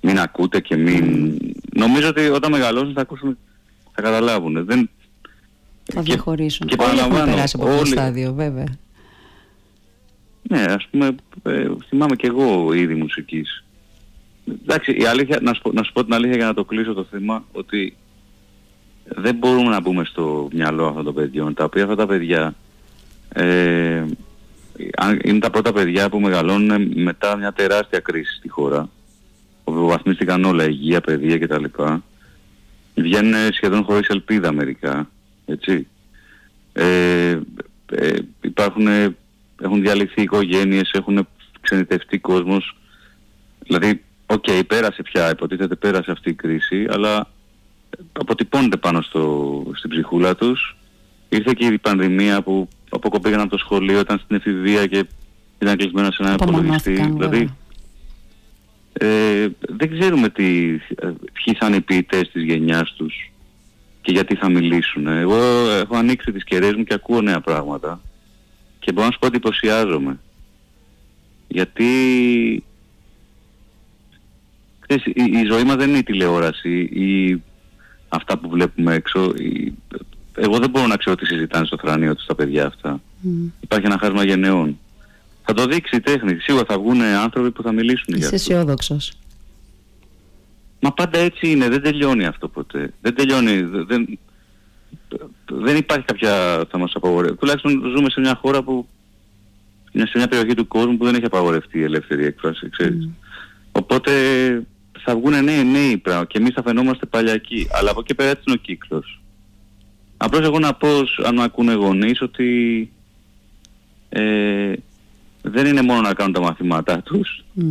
μην 0.00 0.18
ακούτε 0.18 0.60
και 0.60 0.76
μην... 0.76 1.36
Νομίζω 1.74 2.08
ότι 2.08 2.28
όταν 2.28 2.50
μεγαλώσουν 2.50 2.92
θα 2.92 3.00
ακούσουν, 3.00 3.38
θα 3.92 4.02
καταλάβουν. 4.02 4.64
Δεν... 4.64 4.90
Θα 5.84 6.02
διαχωρίσουν. 6.02 6.66
Και, 6.66 6.76
και 6.76 6.84
Όλοι 6.84 6.98
έχουν 6.98 7.24
περάσει 7.24 7.56
από 7.58 7.68
αυτό 7.68 7.78
το 7.78 7.86
στάδιο, 7.86 8.32
βέβαια. 8.32 8.66
Ναι, 10.42 10.62
ας 10.62 10.88
πούμε, 10.90 11.14
ε, 11.42 11.66
θυμάμαι 11.88 12.16
και 12.16 12.26
εγώ 12.26 12.72
είδη 12.72 12.94
μουσικής. 12.94 13.61
Εντάξει, 14.46 14.92
η 14.92 15.04
αλήθεια, 15.04 15.38
να 15.42 15.54
σου, 15.54 15.62
πω, 15.62 15.72
να 15.72 15.82
σου 15.82 15.92
πω 15.92 16.04
την 16.04 16.14
αλήθεια 16.14 16.36
για 16.36 16.46
να 16.46 16.54
το 16.54 16.64
κλείσω 16.64 16.92
το 16.92 17.04
θέμα, 17.10 17.44
ότι 17.52 17.96
δεν 19.04 19.34
μπορούμε 19.34 19.68
να 19.68 19.80
μπούμε 19.80 20.04
στο 20.04 20.48
μυαλό 20.52 20.86
αυτών 20.86 21.04
των 21.04 21.14
παιδιών, 21.14 21.54
τα 21.54 21.64
οποία 21.64 21.82
αυτά 21.82 21.96
τα 21.96 22.06
παιδιά, 22.06 22.54
ε, 23.28 24.04
είναι 25.24 25.38
τα 25.38 25.50
πρώτα 25.50 25.72
παιδιά 25.72 26.08
που 26.08 26.20
μεγαλώνουν 26.20 26.92
μετά 26.94 27.36
μια 27.36 27.52
τεράστια 27.52 28.00
κρίση 28.00 28.36
στη 28.36 28.48
χώρα 28.48 28.88
όπου 29.64 29.86
βαθμίστηκαν 29.86 30.44
όλα, 30.44 30.64
υγεία, 30.64 31.00
παιδεία 31.00 31.38
κτλ. 31.38 31.64
Βγαίνουν 32.94 33.52
σχεδόν 33.52 33.84
χωρίς 33.84 34.08
ελπίδα 34.08 34.52
μερικά, 34.52 35.10
έτσι. 35.46 35.86
Ε, 36.72 37.38
ε, 37.86 38.16
υπάρχουν, 38.40 38.86
έχουν 39.60 39.80
διαλυθεί 39.80 40.22
οικογένειες, 40.22 40.90
έχουν 40.92 41.28
ξενιτευτεί 41.60 42.18
κόσμος. 42.18 42.76
Δηλαδή, 43.58 44.02
ok, 44.32 44.44
okay, 44.46 44.62
πέρασε 44.66 45.02
πια, 45.02 45.30
υποτίθεται 45.30 45.74
πέρασε 45.74 46.10
αυτή 46.10 46.30
η 46.30 46.34
κρίση, 46.34 46.86
αλλά 46.90 47.28
αποτυπώνεται 48.12 48.76
πάνω 48.76 49.00
στο, 49.00 49.64
στην 49.74 49.90
ψυχούλα 49.90 50.34
τους. 50.34 50.76
Ήρθε 51.28 51.52
και 51.56 51.66
η 51.66 51.78
πανδημία 51.78 52.42
που 52.42 52.68
αποκοπήγαν 52.90 53.40
από 53.40 53.50
το 53.50 53.58
σχολείο, 53.58 54.00
ήταν 54.00 54.18
στην 54.24 54.36
εφηβεία 54.36 54.86
και 54.86 55.06
ήταν 55.58 55.76
κλεισμένα 55.76 56.10
σε 56.10 56.22
ένα 56.22 56.32
υπολογιστή. 56.32 56.92
Δηλαδή, 56.92 57.54
ε, 58.92 59.48
δεν 59.60 59.98
ξέρουμε 59.98 60.28
τι, 60.28 60.70
ε, 60.94 61.10
ποιοι 61.32 61.54
θα 61.58 61.66
είναι 61.66 61.76
οι 61.76 61.80
ποιητές 61.80 62.30
της 62.30 62.42
γενιάς 62.42 62.92
τους 62.92 63.32
και 64.00 64.12
γιατί 64.12 64.34
θα 64.34 64.48
μιλήσουν. 64.50 65.06
Εγώ 65.06 65.36
έχω 65.70 65.96
ανοίξει 65.96 66.32
τις 66.32 66.44
κεραίες 66.44 66.74
μου 66.74 66.84
και 66.84 66.94
ακούω 66.94 67.20
νέα 67.20 67.40
πράγματα 67.40 68.00
και 68.78 68.92
μπορώ 68.92 69.06
να 69.06 69.12
σου 69.12 69.18
πω 69.18 69.26
ότι 69.26 69.36
εντυπωσιάζομαι. 69.36 70.18
Γιατί 71.48 71.84
ξέρεις, 74.96 75.32
η, 75.32 75.38
η, 75.38 75.44
ζωή 75.50 75.62
μας 75.62 75.76
δεν 75.76 75.88
είναι 75.88 75.98
η 75.98 76.02
τηλεόραση 76.02 76.80
ή 76.80 77.42
αυτά 78.08 78.38
που 78.38 78.48
βλέπουμε 78.48 78.94
έξω. 78.94 79.32
Η, 79.36 79.74
εγώ 80.36 80.58
δεν 80.58 80.70
μπορώ 80.70 80.86
να 80.86 80.96
ξέρω 80.96 81.16
τι 81.16 81.26
συζητάνε 81.26 81.66
στο 81.66 81.76
θρανείο 81.80 82.14
τους 82.14 82.26
τα 82.26 82.34
παιδιά 82.34 82.66
αυτά. 82.66 83.00
Mm. 83.24 83.50
Υπάρχει 83.60 83.86
ένα 83.86 83.98
χάσμα 83.98 84.24
γενναιών. 84.24 84.78
Θα 85.44 85.54
το 85.54 85.64
δείξει 85.66 85.96
η 85.96 86.00
τέχνη. 86.00 86.38
Σίγουρα 86.40 86.64
θα 86.68 86.78
βγουν 86.78 87.00
άνθρωποι 87.00 87.50
που 87.50 87.62
θα 87.62 87.72
μιλήσουν 87.72 88.04
για 88.06 88.24
αυτό. 88.24 88.36
Είσαι 88.36 88.52
αισιόδοξος. 88.52 89.12
Μα 90.80 90.92
πάντα 90.92 91.18
έτσι 91.18 91.50
είναι. 91.50 91.68
Δεν 91.68 91.82
τελειώνει 91.82 92.26
αυτό 92.26 92.48
ποτέ. 92.48 92.92
Δεν 93.00 93.14
τελειώνει. 93.14 93.62
Δεν, 93.62 94.18
δεν 95.46 95.76
υπάρχει 95.76 96.04
κάποια 96.04 96.64
θα 96.70 96.78
μας 96.78 96.92
απαγορεύει. 96.94 97.36
Τουλάχιστον 97.36 97.82
ζούμε 97.96 98.10
σε 98.10 98.20
μια 98.20 98.38
χώρα 98.42 98.62
που 98.62 98.88
σε 99.92 100.18
μια 100.18 100.28
περιοχή 100.28 100.54
του 100.54 100.68
κόσμου 100.68 100.96
που 100.96 101.04
δεν 101.04 101.14
έχει 101.14 101.24
απαγορευτεί 101.24 101.78
η 101.78 101.82
ελεύθερη 101.82 102.24
έκφραση, 102.24 102.68
ξέρεις. 102.68 103.08
Mm. 103.08 103.14
Οπότε 103.72 104.12
θα 105.04 105.16
βγουν 105.16 105.44
νέοι 105.44 105.64
νέοι 105.64 105.96
πράγμα 105.96 106.24
και 106.24 106.38
εμείς 106.38 106.54
θα 106.54 106.62
φαινόμαστε 106.62 107.06
παλιακοί. 107.06 107.66
Αλλά 107.70 107.90
από 107.90 108.00
εκεί 108.00 108.14
πέρα 108.14 108.30
έτσι 108.30 108.42
είναι 108.46 108.56
ο 108.56 108.62
κύκλος. 108.62 109.20
Απλώς 110.16 110.46
εγώ 110.46 110.58
να 110.58 110.74
πω, 110.74 110.88
αν 111.24 111.34
με 111.34 111.42
ακούνε 111.42 111.72
γονείς, 111.72 112.20
ότι 112.20 112.90
ε, 114.08 114.72
δεν 115.42 115.66
είναι 115.66 115.82
μόνο 115.82 116.00
να 116.00 116.14
κάνουν 116.14 116.32
τα 116.32 116.40
μαθήματά 116.40 117.02
τους. 117.02 117.44
Mm. 117.60 117.62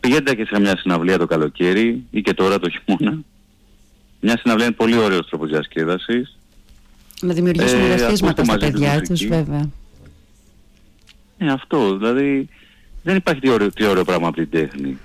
Πηγαίνετε 0.00 0.34
και 0.34 0.44
σε 0.44 0.60
μια 0.60 0.76
συναυλία 0.76 1.18
το 1.18 1.26
καλοκαίρι 1.26 2.04
ή 2.10 2.22
και 2.22 2.34
τώρα 2.34 2.58
το 2.58 2.68
χειμώνα. 2.70 3.18
Μια 4.20 4.38
συναυλία 4.38 4.66
είναι 4.66 4.74
πολύ 4.74 4.96
ωραίος 4.96 5.28
τρόπος 5.28 5.48
διασκέδασης. 5.50 6.38
Να 7.20 7.32
δημιουργήσουν 7.32 7.80
ε, 7.80 8.14
στα 8.14 8.58
παιδιά 8.58 9.00
τους 9.00 9.26
βέβαια. 9.26 9.70
Ε, 11.38 11.50
αυτό. 11.50 11.96
Δηλαδή 11.96 12.48
δεν 13.02 13.16
υπάρχει 13.16 13.40
τι 13.40 13.48
ωραίο, 13.48 13.70
τι 13.72 13.84
ωραίο 13.84 14.04
πράγμα 14.04 14.28
από 14.28 14.36
την 14.36 14.50
τέχνη. 14.50 14.98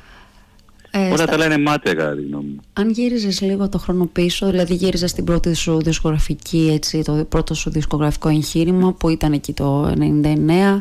Ε, 0.98 1.12
Όλα 1.12 1.26
τα 1.26 1.38
λένε 1.38 1.58
μάτια 1.58 1.94
κατά 1.94 2.16
τη 2.16 2.22
γνώμη 2.22 2.46
μου. 2.46 2.60
Αν 2.74 2.90
γύριζες 2.90 3.42
λίγο 3.42 3.70
το 3.70 3.78
χρόνο 3.78 4.06
πίσω, 4.06 4.50
δηλαδή 4.50 4.74
γύριζες 4.74 5.14
την 5.14 5.24
πρώτη 5.24 5.54
σου 5.54 5.82
δισκογραφική, 5.82 6.70
έτσι, 6.74 7.02
το 7.04 7.26
πρώτο 7.30 7.54
σου 7.54 7.70
δισκογραφικό 7.70 8.30
εγχείρημα 8.30 8.94
που 8.94 9.10
ήταν 9.10 9.34
εκεί 9.34 9.54
το 9.54 9.94
99 10.24 10.80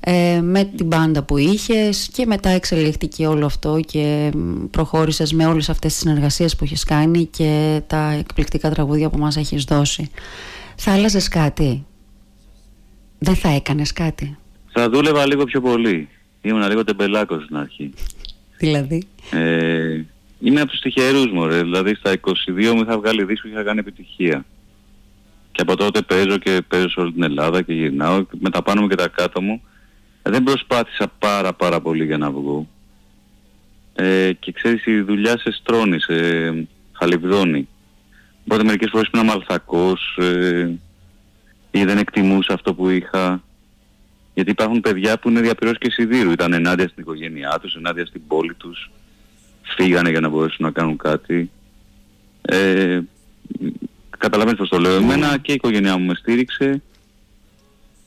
ε, 0.00 0.40
με 0.40 0.64
την 0.64 0.86
μπάντα 0.86 1.22
που 1.22 1.36
είχες 1.36 2.08
και 2.12 2.26
μετά 2.26 2.48
εξελίχθηκε 2.48 3.26
όλο 3.26 3.46
αυτό 3.46 3.80
και 3.86 4.32
προχώρησες 4.70 5.32
με 5.32 5.46
όλες 5.46 5.68
αυτές 5.68 5.92
τις 5.92 6.00
συνεργασίες 6.00 6.56
που 6.56 6.64
έχεις 6.64 6.84
κάνει 6.84 7.26
και 7.26 7.80
τα 7.86 8.10
εκπληκτικά 8.10 8.70
τραγούδια 8.70 9.10
που 9.10 9.18
μας 9.18 9.36
έχεις 9.36 9.64
δώσει. 9.64 10.10
Θα 10.76 10.92
άλλαζες 10.92 11.28
κάτι; 11.28 11.86
Δεν 13.18 13.34
θα 13.34 13.48
έκανες 13.48 13.92
κάτι; 13.92 14.36
Θα 14.72 14.90
δούλευα 14.90 15.26
λίγο 15.26 15.44
πιο 15.44 15.60
πολύ. 15.60 16.08
Ήμουν 16.40 16.68
λίγο 16.68 16.84
τεμπελάκος 16.84 17.44
στην 17.44 17.56
αρχή. 17.56 17.90
Δηλαδή; 18.58 19.02
Ε, 19.30 20.04
είμαι 20.40 20.60
από 20.60 20.70
τους 20.70 20.80
τυχερούς 20.80 21.30
μου, 21.32 21.46
ρε. 21.46 21.62
Δηλαδή 21.62 21.94
στα 21.94 22.12
22 22.12 22.72
μου 22.74 22.80
είχα 22.80 22.98
βγάλει 22.98 23.24
δίσκο 23.24 23.48
και 23.48 23.54
είχα 23.54 23.62
κάνει 23.62 23.78
επιτυχία. 23.78 24.44
Και 25.52 25.62
από 25.62 25.76
τότε 25.76 26.02
παίζω 26.02 26.38
και 26.38 26.62
παίζω 26.68 26.88
σε 26.88 27.00
όλη 27.00 27.12
την 27.12 27.22
Ελλάδα 27.22 27.62
και 27.62 27.72
γυρνάω 27.72 28.26
με 28.38 28.50
τα 28.50 28.62
πάνω 28.62 28.80
μου 28.80 28.88
και 28.88 28.94
τα 28.94 29.08
κάτω 29.08 29.42
μου. 29.42 29.62
Ε, 30.22 30.30
δεν 30.30 30.42
προσπάθησα 30.42 31.12
πάρα 31.18 31.52
πάρα 31.52 31.80
πολύ 31.80 32.04
για 32.04 32.18
να 32.18 32.30
βγω. 32.30 32.68
Ε, 33.94 34.32
και 34.32 34.52
ξέρεις 34.52 34.86
η 34.86 35.00
δουλειά 35.00 35.38
σε 35.38 35.50
στρώνει, 35.52 36.00
σε 36.00 36.14
χαλιβδώνει. 36.92 37.68
Οπότε 38.44 38.64
μερικές 38.64 38.90
φορές 38.90 39.08
ήμουν 39.14 39.28
αμαλθακός 39.28 40.18
ε, 40.20 40.70
ή 41.70 41.84
δεν 41.84 41.98
εκτιμούσα 41.98 42.54
αυτό 42.54 42.74
που 42.74 42.88
είχα. 42.88 43.42
Γιατί 44.34 44.50
υπάρχουν 44.50 44.80
παιδιά 44.80 45.18
που 45.18 45.28
είναι 45.28 45.40
διαπυρός 45.40 45.78
και 45.78 45.90
σιδήρου. 45.90 46.30
Ήταν 46.30 46.52
ενάντια 46.52 46.88
στην 46.88 47.02
οικογένειά 47.02 47.58
τους, 47.62 47.74
ενάντια 47.74 48.06
στην 48.06 48.26
πόλη 48.26 48.54
τους. 48.54 48.90
Φύγανε 49.76 50.10
για 50.10 50.20
να 50.20 50.28
μπορέσουν 50.28 50.64
να 50.66 50.70
κάνουν 50.70 50.96
κάτι. 50.96 51.50
Ε, 52.42 53.00
καταλαβαίνετε 54.18 54.62
πώς 54.62 54.68
το 54.68 54.78
λέω. 54.78 54.94
Εμένα 54.94 55.30
ναι. 55.30 55.36
και 55.36 55.52
η 55.52 55.54
οικογένειά 55.54 55.98
μου 55.98 56.06
με 56.06 56.14
στήριξε 56.14 56.82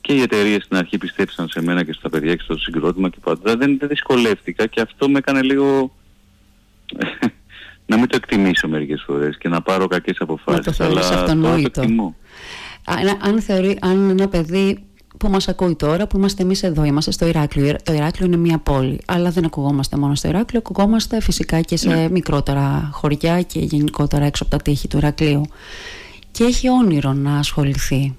και 0.00 0.12
οι 0.12 0.20
εταιρείες 0.20 0.62
στην 0.62 0.76
αρχή 0.76 0.98
πιστέψαν 0.98 1.48
σε 1.48 1.62
μένα 1.62 1.84
και 1.84 1.92
στα 1.92 2.08
παιδιά 2.08 2.34
και 2.34 2.42
στο 2.42 2.58
συγκρότημα 2.58 3.08
και 3.08 3.18
πάντα. 3.22 3.56
Δεν, 3.56 3.78
δεν 3.78 3.88
δυσκολεύτηκα 3.88 4.66
και 4.66 4.80
αυτό 4.80 5.08
με 5.08 5.18
έκανε 5.18 5.42
λίγο 5.42 5.94
να 7.90 7.96
μην 7.96 8.08
το 8.08 8.16
εκτιμήσω 8.16 8.68
μερικές 8.68 9.02
φορές 9.06 9.38
και 9.38 9.48
να 9.48 9.62
πάρω 9.62 9.86
κακές 9.86 10.16
αποφάσεις. 10.20 10.80
αλλά 10.80 11.24
το 11.24 11.48
εκτιμώ. 11.48 12.16
Αν, 13.20 13.40
θεωρεί, 13.40 13.78
αν 13.80 14.10
ένα 14.10 14.28
παιδί 14.28 14.87
που 15.18 15.28
μας 15.28 15.48
ακούει 15.48 15.74
τώρα, 15.74 16.06
που 16.06 16.16
είμαστε 16.16 16.42
εμείς 16.42 16.62
εδώ, 16.62 16.84
είμαστε 16.84 17.10
στο 17.10 17.26
Ηράκλειο. 17.26 17.76
Το 17.82 17.92
Ηράκλειο 17.92 18.26
είναι 18.26 18.36
μια 18.36 18.58
πόλη, 18.58 19.00
αλλά 19.06 19.30
δεν 19.30 19.44
ακουγόμαστε 19.44 19.96
μόνο 19.96 20.14
στο 20.14 20.28
Ηράκλειο, 20.28 20.62
ακουγόμαστε 20.66 21.20
φυσικά 21.20 21.60
και 21.60 21.76
σε 21.76 21.88
ναι. 21.88 22.08
μικρότερα 22.10 22.88
χωριά 22.92 23.42
και 23.42 23.58
γενικότερα 23.58 24.24
έξω 24.24 24.42
από 24.42 24.56
τα 24.56 24.62
τείχη 24.62 24.88
του 24.88 24.96
Ηρακλείου. 24.96 25.42
Και 26.30 26.44
έχει 26.44 26.70
όνειρο 26.70 27.12
να 27.12 27.38
ασχοληθεί. 27.38 28.16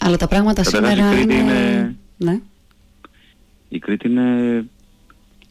Αλλά 0.00 0.16
τα 0.16 0.28
πράγματα 0.28 0.64
σήμερα 0.64 1.20
είναι... 1.20 1.34
είναι... 1.34 1.94
Ναι. 2.16 2.40
Η 3.68 3.78
Κρήτη 3.78 4.08
είναι 4.08 4.64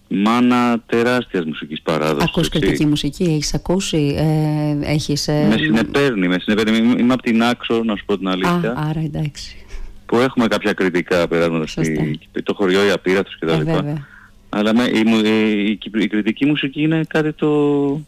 μάνα 0.07 0.83
τεράστιας 0.85 1.45
μουσικής 1.45 1.81
παράδοσης. 1.81 2.29
Ακούς 2.29 2.49
κριτική 2.49 2.85
μουσική, 2.85 3.23
έχεις 3.23 3.53
ακούσει, 3.53 4.15
ε, 4.17 4.91
έχεις... 4.91 5.27
Ε... 5.27 5.47
Με 5.49 5.57
συνεπέρνει, 5.57 6.27
με 6.27 6.39
συνεπέρνει. 6.39 6.77
Είμαι 6.99 7.13
από 7.13 7.21
την 7.21 7.43
Άξο, 7.43 7.83
να 7.83 7.95
σου 7.95 8.05
πω 8.05 8.17
την 8.17 8.27
αλήθεια. 8.27 8.71
Α, 8.71 8.89
άρα 8.89 8.99
εντάξει 8.99 9.64
που 10.05 10.17
έχουμε 10.17 10.47
κάποια 10.47 10.73
κριτικά 10.73 11.27
περάσματα 11.27 11.67
στη, 11.67 12.19
το 12.43 12.53
χωριό, 12.53 12.85
η 12.85 12.89
απείρατος 12.89 13.37
κτλ. 13.39 13.67
Ε, 13.67 14.05
Αλλά 14.49 14.73
με, 14.75 14.83
η, 14.83 15.03
η, 15.23 15.69
η, 15.69 15.79
η, 16.01 16.07
κριτική 16.07 16.45
μουσική 16.45 16.81
είναι 16.81 17.03
κάτι 17.07 17.33
το... 17.33 18.01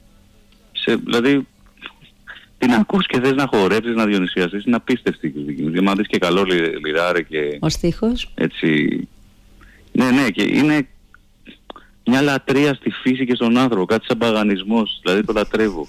Σε, 0.71 0.95
δηλαδή 0.95 1.47
την 2.57 2.71
ακούς 2.73 3.05
και 3.07 3.19
θες 3.19 3.33
να 3.33 3.47
χορέψεις, 3.47 3.95
να 3.95 4.05
διονυσιαστείς, 4.05 4.65
είναι 4.65 4.75
απίστευτη 4.75 5.27
η 5.27 5.29
κριτική 5.29 5.61
μουσική. 5.61 5.83
Μα 5.83 5.95
δεις 5.95 6.07
και 6.07 6.17
καλό 6.17 6.45
λιράρε 6.85 7.21
και... 7.21 7.57
Ο 7.59 7.69
στίχος. 7.69 8.31
Έτσι... 8.35 8.99
Ναι, 9.91 10.11
ναι, 10.11 10.29
και 10.29 10.43
είναι 10.43 10.87
μια 12.05 12.21
λατρεία 12.21 12.73
στη 12.73 12.89
φύση 12.89 13.25
και 13.25 13.35
στον 13.35 13.57
άνθρωπο, 13.57 13.85
κάτι 13.85 14.05
σαν 14.05 14.17
παγανισμός, 14.17 14.99
δηλαδή 15.03 15.23
το 15.23 15.33
λατρεύω. 15.33 15.87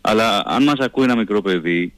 Αλλά 0.00 0.42
αν 0.46 0.62
μας 0.62 0.78
ακούει 0.78 1.04
ένα 1.04 1.16
μικρό 1.16 1.42
παιδί, 1.42 1.92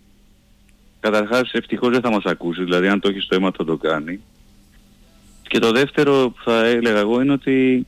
Καταρχάς 1.04 1.52
ευτυχώς 1.52 1.90
δεν 1.90 2.00
θα 2.00 2.10
μας 2.10 2.24
ακούσει, 2.24 2.62
δηλαδή 2.62 2.88
αν 2.88 3.00
το 3.00 3.08
έχει 3.08 3.20
στο 3.20 3.34
αίμα 3.34 3.50
θα 3.56 3.64
το 3.64 3.76
κάνει. 3.76 4.20
Και 5.42 5.58
το 5.58 5.70
δεύτερο 5.70 6.30
που 6.30 6.42
θα 6.44 6.64
έλεγα 6.64 6.98
εγώ 6.98 7.20
είναι 7.20 7.32
ότι 7.32 7.86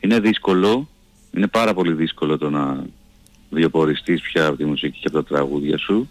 είναι 0.00 0.20
δύσκολο, 0.20 0.88
είναι 1.32 1.46
πάρα 1.46 1.74
πολύ 1.74 1.92
δύσκολο 1.92 2.38
το 2.38 2.50
να 2.50 2.84
βιοποριστείς 3.50 4.20
πια 4.20 4.46
από 4.46 4.56
τη 4.56 4.64
μουσική 4.64 4.98
και 4.98 5.08
από 5.08 5.22
τα 5.22 5.24
τραγούδια 5.24 5.78
σου. 5.78 6.08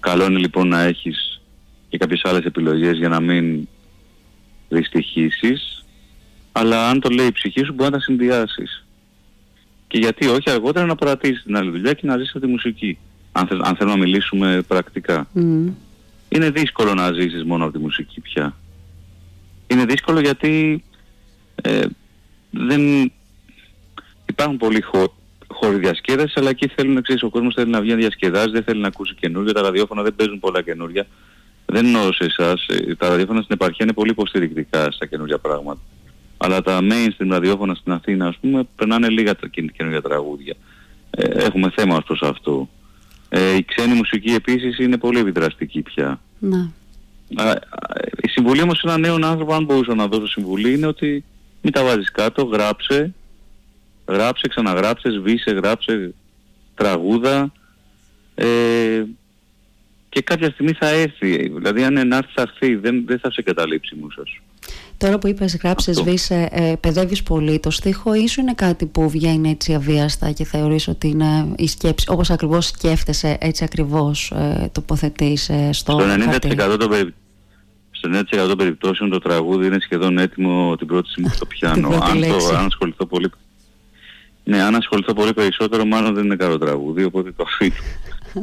Καλό 0.00 0.24
είναι 0.24 0.38
λοιπόν 0.38 0.68
να 0.68 0.80
έχεις 0.80 1.40
και 1.88 1.98
κάποιες 1.98 2.24
άλλες 2.24 2.44
επιλογές 2.44 2.96
για 2.96 3.08
να 3.08 3.20
μην 3.20 3.68
δυστυχήσεις, 4.68 5.84
αλλά 6.52 6.88
αν 6.88 7.00
το 7.00 7.08
λέει 7.08 7.26
η 7.26 7.32
ψυχή 7.32 7.64
σου 7.64 7.72
μπορεί 7.72 7.90
να 7.90 7.96
τα 7.96 8.02
συνδυάσεις. 8.02 8.86
Και 9.86 9.98
γιατί 9.98 10.26
όχι 10.26 10.50
αργότερα 10.50 10.86
να 10.86 10.94
παρατήσεις 10.94 11.42
την 11.42 11.56
άλλη 11.56 11.70
δουλειά 11.70 11.92
και 11.92 12.06
να 12.06 12.16
ζήσεις 12.16 12.30
από 12.30 12.40
τη 12.40 12.46
μουσική 12.46 12.98
αν, 13.32 13.46
θες, 13.46 13.58
αν 13.62 13.76
θέλουμε 13.76 13.96
να 13.96 14.02
μιλήσουμε 14.04 14.62
πρακτικά. 14.68 15.28
Είναι 16.28 16.50
δύσκολο 16.50 16.94
να 16.94 17.12
ζήσεις 17.12 17.44
μόνο 17.44 17.64
από 17.64 17.72
τη 17.72 17.78
μουσική 17.78 18.20
πια. 18.20 18.56
Είναι 19.66 19.84
δύσκολο 19.84 20.20
γιατί 20.20 20.84
ε, 21.62 21.82
δεν 22.50 23.12
υπάρχουν 24.26 24.56
πολλοί 24.56 24.80
χώ, 24.80 25.14
χώροι 25.46 25.76
διασκέδασης, 25.76 26.36
αλλά 26.36 26.50
εκεί 26.50 26.68
θέλουν, 26.68 27.02
ξέρεις, 27.02 27.22
ο 27.22 27.30
κόσμος 27.30 27.54
θέλει 27.54 27.70
να 27.70 27.80
βγει 27.80 27.90
να 27.90 27.96
διασκεδάζει, 27.96 28.50
δεν 28.50 28.62
θέλει 28.62 28.80
να 28.80 28.86
ακούσει 28.86 29.14
καινούργια, 29.14 29.52
τα 29.52 29.62
ραδιόφωνα 29.62 30.02
δεν 30.02 30.14
παίζουν 30.14 30.38
πολλά 30.38 30.62
καινούργια. 30.62 31.06
δεν 31.66 31.84
εννοώ 31.84 32.12
σε 32.12 32.24
εσάς, 32.24 32.66
ε, 32.68 32.94
τα 32.94 33.08
ραδιόφωνα 33.08 33.42
στην 33.42 33.54
επαρχία 33.54 33.84
είναι 33.84 33.94
πολύ 33.94 34.10
υποστηρικτικά 34.10 34.90
στα 34.90 35.06
καινούργια 35.06 35.38
πράγματα. 35.38 35.80
Αλλά 36.36 36.62
τα 36.62 36.78
mainstream 36.82 37.28
ραδιόφωνα 37.28 37.74
στην 37.74 37.92
Αθήνα, 37.92 38.26
ας 38.26 38.36
πούμε, 38.40 38.68
περνάνε 38.76 39.08
λίγα 39.08 39.36
τα 39.36 39.46
καινούργια 39.46 40.02
τραγούδια. 40.02 40.54
Ε, 41.10 41.44
έχουμε 41.44 41.72
θέμα 41.76 41.96
ως 41.96 42.04
προς 42.04 42.22
αυτό. 42.22 42.68
Ε, 43.32 43.56
η 43.56 43.64
ξένη 43.64 43.94
μουσική 43.94 44.30
επίσης 44.30 44.78
είναι 44.78 44.98
πολύ 44.98 45.18
επιδραστική 45.18 45.82
πια. 45.82 46.20
Ναι. 46.38 46.68
η 48.22 48.28
συμβουλή 48.28 48.62
όμως 48.62 48.78
σε 48.78 48.82
έναν 48.86 49.00
νέο 49.00 49.14
άνθρωπο, 49.14 49.54
αν 49.54 49.64
μπορούσα 49.64 49.94
να 49.94 50.06
δώσω 50.06 50.26
συμβουλή, 50.26 50.72
είναι 50.72 50.86
ότι 50.86 51.24
μην 51.62 51.72
τα 51.72 51.84
βάζεις 51.84 52.10
κάτω, 52.10 52.44
γράψε, 52.44 53.14
γράψε, 54.08 54.48
ξαναγράψε, 54.48 55.10
σβήσε, 55.10 55.50
γράψε 55.50 56.14
τραγούδα 56.74 57.52
ε, 58.34 59.02
και 60.08 60.20
κάποια 60.20 60.50
στιγμή 60.50 60.72
θα 60.72 60.88
έρθει. 60.88 61.48
Δηλαδή 61.48 61.84
αν 61.84 62.08
να 62.08 62.16
έρθει 62.16 62.32
θα 62.34 62.42
έρθει, 62.42 62.74
δεν, 62.74 63.04
δεν 63.06 63.18
θα 63.18 63.30
σε 63.30 63.42
καταλήψει 63.42 63.94
η 63.96 63.98
μουσα 64.00 64.22
σου. 64.26 64.42
Τώρα 65.00 65.18
που 65.18 65.26
είπες 65.26 65.56
γράψες, 65.56 65.96
σβήσε, 65.96 66.48
ε, 66.52 66.72
παιδεύεις 66.80 67.22
πολύ 67.22 67.58
το 67.58 67.70
στίχο 67.70 68.14
ή 68.14 68.26
σου 68.26 68.40
είναι 68.40 68.54
κάτι 68.54 68.86
που 68.86 69.10
βγαίνει 69.10 69.50
έτσι 69.50 69.74
αβίαστα 69.74 70.30
και 70.30 70.44
θεωρείς 70.44 70.88
ότι 70.88 71.08
είναι 71.08 71.52
η 71.56 71.68
σκέψη, 71.68 72.06
όπως 72.08 72.30
ακριβώς 72.30 72.66
σκέφτεσαι 72.66 73.36
έτσι 73.40 73.64
ακριβώς 73.64 74.30
ε, 74.30 74.70
τοποθετείς 74.72 75.48
ε, 75.48 75.72
στο, 75.72 75.92
στο 75.92 76.04
90% 76.74 76.78
των 76.78 76.88
περι... 76.88 77.14
Στο 77.90 78.10
90% 78.12 78.48
των 78.48 78.56
περιπτώσεων 78.56 79.10
το 79.10 79.18
τραγούδι 79.18 79.66
είναι 79.66 79.78
σχεδόν 79.80 80.18
έτοιμο 80.18 80.76
την 80.76 80.86
πρώτη 80.86 81.08
στιγμή 81.08 81.28
στο 81.28 81.46
πιάνο. 81.52 81.88
αν, 81.88 82.20
το, 82.20 82.56
αν 82.56 82.66
ασχοληθώ 82.66 83.06
πολύ 83.06 83.30
ναι, 84.44 84.62
αν 84.62 84.74
ασχοληθώ 84.74 85.12
πολύ 85.12 85.32
περισσότερο, 85.32 85.84
μάλλον 85.84 86.14
δεν 86.14 86.24
είναι 86.24 86.36
καλό 86.36 86.58
τραγούδι, 86.58 87.04
οπότε 87.04 87.32
το 87.32 87.44
αφήνω. 87.46 87.74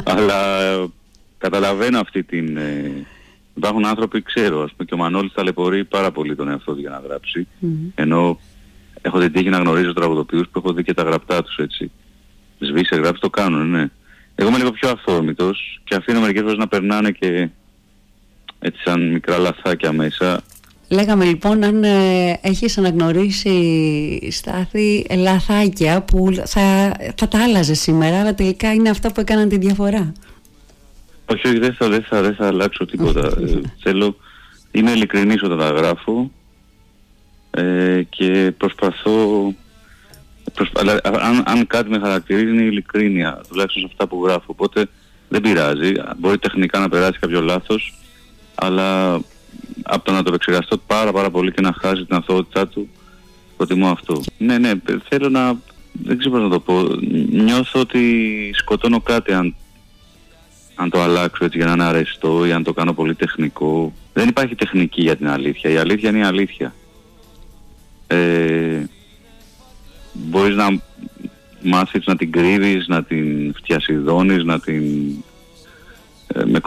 Αλλά 0.13 0.61
ε, 0.61 0.85
καταλαβαίνω 1.37 1.99
αυτή 1.99 2.23
την... 2.23 2.57
Ε, 2.57 3.05
υπάρχουν 3.57 3.85
άνθρωποι, 3.85 4.21
ξέρω, 4.21 4.63
ας 4.63 4.71
πούμε, 4.71 4.85
και 4.85 4.93
ο 4.93 4.97
Μανώλης 4.97 5.33
ταλαιπωρεί 5.33 5.85
πάρα 5.85 6.11
πολύ 6.11 6.35
τον 6.35 6.49
εαυτό 6.49 6.73
του 6.73 6.79
για 6.79 6.89
να 6.89 7.01
γράψει. 7.07 7.47
Ενώ 7.95 8.39
έχω 9.01 9.19
την 9.19 9.31
τύχη 9.31 9.49
να 9.49 9.57
γνωρίζω 9.57 9.93
τραγουδοποιούς 9.93 10.47
που 10.51 10.59
έχω 10.59 10.73
δει 10.73 10.83
και 10.83 10.93
τα 10.93 11.03
γραπτά 11.03 11.43
τους, 11.43 11.57
έτσι. 11.57 11.91
Σβήσε, 12.59 12.95
γράψει, 12.95 13.21
το 13.21 13.29
κάνουν, 13.29 13.69
ναι. 13.69 13.89
Εγώ 14.35 14.49
είμαι 14.49 14.57
λίγο 14.57 14.71
πιο 14.71 14.89
αυθόρμητος 14.89 15.81
και 15.83 15.95
αφήνω 15.95 16.19
μερικές 16.19 16.41
φορές 16.41 16.57
να 16.57 16.67
περνάνε 16.67 17.11
και 17.11 17.49
έτσι 18.59 18.81
σαν 18.83 19.11
μικρά 19.11 19.37
λαθάκια 19.37 19.91
μέσα 19.91 20.43
Λέγαμε 20.89 21.25
λοιπόν 21.25 21.63
αν 21.63 21.83
ε, 21.83 22.39
έχεις 22.41 22.77
αναγνωρίσει 22.77 24.27
στάθη 24.31 25.05
λαθάκια 25.17 26.01
που 26.01 26.29
θα, 26.45 26.91
θα 27.15 27.27
τα 27.27 27.43
άλλαζες 27.43 27.79
σήμερα 27.79 28.19
αλλά 28.19 28.35
τελικά 28.35 28.73
είναι 28.73 28.89
αυτά 28.89 29.11
που 29.11 29.19
έκαναν 29.19 29.49
τη 29.49 29.57
διαφορά. 29.57 30.13
Όχι, 31.31 31.47
όχι 31.47 31.59
δεν 31.59 31.73
θα, 31.73 31.89
δεν 31.89 32.03
θα, 32.03 32.21
δεν 32.21 32.35
θα 32.35 32.47
αλλάξω 32.47 32.85
τίποτα. 32.85 33.25
ε, 33.25 33.61
θέλω, 33.79 34.17
είμαι 34.71 34.91
ειλικρινής 34.91 35.43
όταν 35.43 35.57
τα 35.57 35.69
γράφω 35.69 36.31
ε, 37.51 38.01
και 38.09 38.53
προσπαθώ 38.57 39.53
αλλά, 40.73 40.99
αν, 41.03 41.43
αν 41.45 41.67
κάτι 41.67 41.89
με 41.89 41.99
χαρακτηρίζει 41.99 42.51
είναι 42.51 42.61
η 42.61 42.67
ειλικρίνεια, 42.71 43.41
τουλάχιστον 43.49 43.81
σε 43.81 43.87
αυτά 43.91 44.07
που 44.07 44.25
γράφω. 44.25 44.45
Οπότε 44.45 44.85
δεν 45.29 45.41
πειράζει. 45.41 45.91
Μπορεί 46.17 46.37
τεχνικά 46.37 46.79
να 46.79 46.89
περάσει 46.89 47.19
κάποιο 47.19 47.41
λάθος, 47.41 47.93
αλλά 48.55 49.13
από 49.83 50.03
το 50.03 50.11
να 50.11 50.23
το 50.23 50.29
επεξεργαστώ 50.29 50.77
πάρα 50.77 51.11
πάρα 51.11 51.29
πολύ 51.29 51.51
και 51.51 51.61
να 51.61 51.73
χάσει 51.73 52.05
την 52.05 52.15
αθωότητά 52.15 52.67
του, 52.67 52.89
προτιμώ 53.57 53.89
αυτό. 53.89 54.21
Ναι, 54.37 54.57
ναι, 54.57 54.71
θέλω 55.09 55.29
να, 55.29 55.57
δεν 55.91 56.17
ξέρω 56.17 56.33
πώς 56.33 56.43
να 56.43 56.49
το 56.49 56.59
πω, 56.59 56.83
νιώθω 57.31 57.79
ότι 57.79 58.51
σκοτώνω 58.53 59.01
κάτι 59.01 59.33
αν, 59.33 59.55
αν 60.79 60.89
το 60.89 61.01
αλλάξω 61.01 61.45
έτσι 61.45 61.57
για 61.57 61.65
να 61.65 61.71
είναι 61.71 61.83
αρεστό 61.83 62.45
ή 62.45 62.51
αν 62.51 62.63
το 62.63 62.73
κάνω 62.73 62.93
πολύ 62.93 63.15
τεχνικό. 63.15 63.93
Δεν 64.13 64.27
υπάρχει 64.27 64.55
τεχνική 64.55 65.01
για 65.01 65.15
την 65.15 65.27
αλήθεια, 65.27 65.69
η 65.69 65.77
αλήθεια 65.77 66.09
είναι 66.09 66.19
η 66.19 66.23
αλήθεια. 66.23 66.73
Ε, 68.07 68.83
μπορείς 70.13 70.55
να 70.55 70.81
μάθεις 71.61 72.05
να 72.05 72.15
την 72.15 72.31
κρύβεις, 72.31 72.87
να 72.87 73.03
την 73.03 73.53
φτιασιδώνεις, 73.53 74.43
να 74.43 74.59
την... 74.59 74.83
Ε, 76.27 76.45
με, 76.45 76.59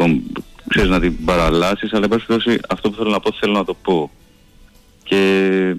ξέρεις, 0.68 0.90
να 0.90 1.00
την 1.00 1.24
παραλάσεις, 1.24 1.92
αλλά 1.92 2.06
εν 2.10 2.60
αυτό 2.68 2.90
που 2.90 2.96
θέλω 2.96 3.10
να 3.10 3.20
πω 3.20 3.32
θέλω 3.40 3.52
να 3.52 3.64
το 3.64 3.74
πω. 3.74 4.10
Και 5.04 5.76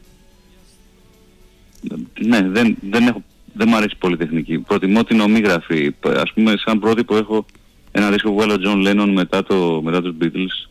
ναι, 2.19 2.41
δεν, 2.41 2.77
δεν, 2.89 3.07
έχω, 3.07 3.23
δεν 3.53 3.67
μου 3.69 3.75
αρέσει 3.75 3.95
πολύ 3.97 4.17
τεχνική. 4.17 4.59
Προτιμώ 4.59 5.03
την 5.03 5.19
ομίγραφη. 5.19 5.95
Ας 6.15 6.33
πούμε, 6.33 6.53
σαν 6.57 6.79
πρότυπο 6.79 7.17
έχω 7.17 7.45
ένα 7.91 8.09
δίσκο 8.09 8.29
που 8.29 8.35
βγάλω 8.35 8.55
John 8.65 8.87
Lennon 8.87 9.11
μετά, 9.13 9.43
το, 9.43 9.81
μετά 9.83 10.01
τους 10.01 10.15
Beatles. 10.21 10.69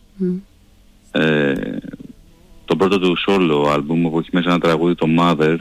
Ε, 1.10 1.52
το 2.64 2.76
πρώτο 2.76 2.98
του 2.98 3.16
solo 3.26 3.74
album 3.74 4.10
που 4.10 4.18
έχει 4.18 4.28
μέσα 4.32 4.50
ένα 4.50 4.58
τραγούδι 4.58 4.94
το 4.94 5.06
Mother 5.18 5.56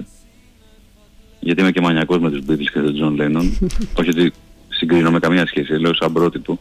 γιατί 1.39 1.61
είμαι 1.61 1.71
και 1.71 1.81
μανιακός 1.81 2.19
με 2.19 2.31
τους 2.31 2.41
Beatles 2.47 2.69
και 2.73 2.79
τον 2.79 2.95
John 2.99 3.21
Lennon 3.21 3.67
όχι 3.99 4.09
ότι 4.09 4.31
συγκρίνω 4.69 5.11
με 5.11 5.19
καμία 5.19 5.45
σχέση 5.45 5.73
λέω 5.73 5.93
σαν 5.93 6.13
πρότυπο 6.13 6.59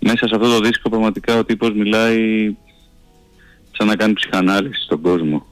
μέσα 0.00 0.28
σε 0.28 0.34
αυτό 0.34 0.48
το 0.48 0.60
δίσκο 0.60 0.88
πραγματικά 0.88 1.38
ο 1.38 1.44
τύπος 1.44 1.72
μιλάει 1.72 2.54
σαν 3.72 3.86
να 3.86 3.96
κάνει 3.96 4.12
ψυχανάλυση 4.12 4.82
στον 4.82 5.00
κόσμο. 5.00 5.46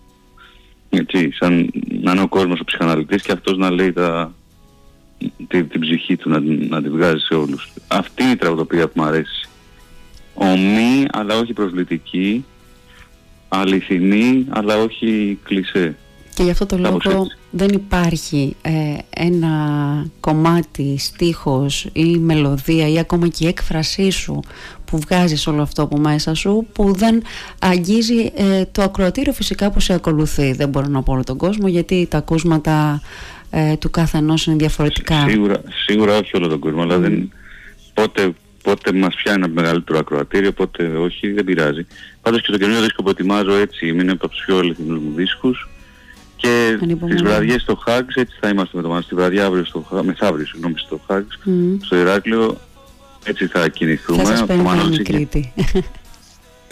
Έτσι, 0.90 1.30
σαν 1.32 1.70
να 2.02 2.12
είναι 2.12 2.20
ο 2.20 2.28
κόσμος 2.28 2.60
ο 2.60 2.64
ψυχαναλυτής 2.64 3.22
και 3.22 3.32
αυτός 3.32 3.56
να 3.56 3.70
λέει 3.70 3.92
τα, 3.92 4.34
την, 5.48 5.68
την 5.68 5.80
ψυχή 5.80 6.16
του, 6.16 6.30
να, 6.30 6.40
να 6.68 6.82
τη 6.82 6.88
βγάζει 6.88 7.24
σε 7.24 7.34
όλους. 7.34 7.72
Αυτή 7.88 8.22
είναι 8.22 8.32
η 8.32 8.36
τραγουδοπία 8.36 8.86
που 8.86 8.92
μου 8.94 9.04
αρέσει. 9.04 9.48
Ομή, 10.34 11.06
αλλά 11.10 11.38
όχι 11.38 11.52
προσλητική, 11.52 12.44
αληθινή, 13.48 14.46
αλλά 14.48 14.76
όχι 14.76 15.38
κλισέ. 15.42 15.96
Και 16.34 16.42
γι' 16.42 16.50
αυτό 16.50 16.66
το 16.66 16.78
λόγο 16.78 17.26
δεν 17.50 17.68
υπάρχει 17.68 18.56
ε, 18.62 18.96
ένα 19.10 19.56
κομμάτι, 20.20 20.98
στίχος 20.98 21.86
ή 21.92 22.04
μελωδία 22.04 22.88
ή 22.88 22.98
ακόμα 22.98 23.28
και 23.28 23.44
η 23.44 23.48
έκφρασή 23.48 24.10
σου 24.10 24.40
που 24.90 24.98
βγάζεις 24.98 25.46
όλο 25.46 25.62
αυτό 25.62 25.82
από 25.82 25.98
μέσα 25.98 26.34
σου 26.34 26.66
που 26.72 26.94
δεν 26.94 27.22
αγγίζει 27.58 28.32
ε, 28.34 28.64
το 28.72 28.82
ακροατήριο 28.82 29.32
φυσικά 29.32 29.70
που 29.70 29.80
σε 29.80 29.92
ακολουθεί. 29.92 30.52
Δεν 30.52 30.68
μπορώ 30.68 30.86
να 30.86 31.02
πω 31.02 31.12
όλο 31.12 31.24
τον 31.24 31.36
κόσμο 31.36 31.68
γιατί 31.68 32.06
τα 32.10 32.18
ακούσματα 32.18 33.02
ε, 33.50 33.76
του 33.76 33.90
καθενός 33.90 34.46
είναι 34.46 34.56
διαφορετικά. 34.56 35.28
Σίγουρα, 35.28 35.62
σίγουρα 35.86 36.16
όχι 36.16 36.36
όλο 36.36 36.48
τον 36.48 36.58
κόσμο, 36.58 36.82
αλλά 36.82 36.98
δεν, 36.98 37.32
πότε, 37.94 38.32
πότε 38.62 38.92
μας 38.92 39.14
πιάνει 39.14 39.42
ένα 39.42 39.48
μεγαλύτερο 39.48 39.98
ακροατήριο, 39.98 40.52
πότε 40.52 40.84
όχι, 40.84 41.32
δεν 41.32 41.44
πειράζει. 41.44 41.86
Πάντως 42.22 42.42
και 42.42 42.50
το 42.50 42.58
καινούριο 42.58 42.80
δίσκο 42.82 43.02
που 43.02 43.08
ετοιμάζω 43.08 43.54
έτσι, 43.54 43.88
είναι 43.88 44.12
από 44.12 44.28
τους 44.28 44.42
πιο 44.46 44.58
αληθινούς 44.58 44.98
μου 44.98 45.12
δίσκους 45.14 45.68
και 46.36 46.78
τις 47.08 47.22
βραδιές 47.22 47.62
στο 47.62 47.74
Χάγκς, 47.76 48.14
έτσι 48.14 48.36
θα 48.40 48.48
είμαστε 48.48 48.76
με 48.76 48.82
το 48.82 48.88
μας, 48.88 49.06
τη 49.06 49.14
βραδιά 49.14 49.46
αύριο 49.46 49.64
στο, 49.64 50.02
μεθαύριο 50.04 50.46
συγγνώμη 50.46 50.74
στο 50.76 51.00
Χάγκς, 51.06 51.38
στο 51.80 51.96
Ηράκλειο, 51.96 52.58
έτσι 53.24 53.46
θα 53.46 53.68
κινηθούμε. 53.68 54.22
Θα 54.22 54.36
σας 54.36 54.46
περιμένει 54.46 54.94
η 54.94 55.02
Κρήτη. 55.02 55.52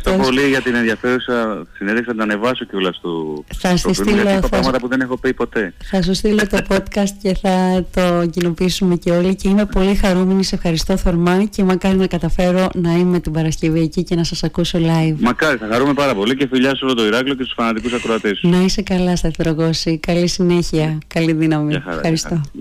Ευχαριστώ 0.06 0.30
πολύ 0.30 0.48
για 0.48 0.60
την 0.60 0.74
ενδιαφέρουσα 0.74 1.66
συνέντευξη. 1.76 2.04
Θα 2.04 2.12
την 2.12 2.22
ανεβάσω 2.22 2.64
και 2.64 2.76
όλα 2.76 2.92
στο, 2.92 3.44
θα 3.54 3.76
στο 3.76 3.94
στείλω, 3.94 4.22
θα... 4.22 4.48
πράγματα 4.48 4.80
που 4.80 4.88
δεν 4.88 5.00
έχω 5.00 5.18
πει 5.18 5.34
ποτέ. 5.34 5.74
Θα 5.84 6.02
σου 6.02 6.14
στείλω 6.14 6.46
το 6.46 6.58
podcast 6.68 7.10
και 7.22 7.36
θα 7.42 7.86
το 7.94 8.26
κοινοποιήσουμε 8.26 8.96
και 8.96 9.10
όλοι 9.10 9.34
και 9.34 9.48
είμαι 9.48 9.66
πολύ 9.66 9.94
χαρούμενη. 9.94 10.44
Σε 10.44 10.54
ευχαριστώ 10.54 10.96
θερμά 10.96 11.44
και 11.44 11.64
μακάρι 11.64 11.96
να 11.96 12.06
καταφέρω 12.06 12.68
να 12.74 12.92
είμαι 12.92 13.20
την 13.20 13.32
Παρασκευή 13.32 13.80
εκεί 13.80 14.02
και 14.02 14.14
να 14.14 14.24
σας 14.24 14.42
ακούσω 14.42 14.78
live. 14.78 15.16
Μακάρι, 15.18 15.58
θα 15.58 15.68
χαρούμε 15.70 15.94
πάρα 15.94 16.14
πολύ 16.14 16.36
και 16.36 16.46
φιλιά 16.52 16.76
σε 16.76 16.84
όλο 16.84 16.94
το 16.94 17.06
Ηράκλειο 17.06 17.34
και 17.34 17.42
στους 17.42 17.54
φανατικούς 17.56 17.92
ακροατές 17.92 18.40
Να 18.42 18.60
είσαι 18.60 18.82
καλά 18.82 19.16
Σταθερογώση. 19.16 19.98
Καλή 19.98 20.26
συνέχεια. 20.26 20.98
Καλή 21.06 21.32
δύναμη. 21.32 21.74
Ευχαριστώ. 21.74 22.40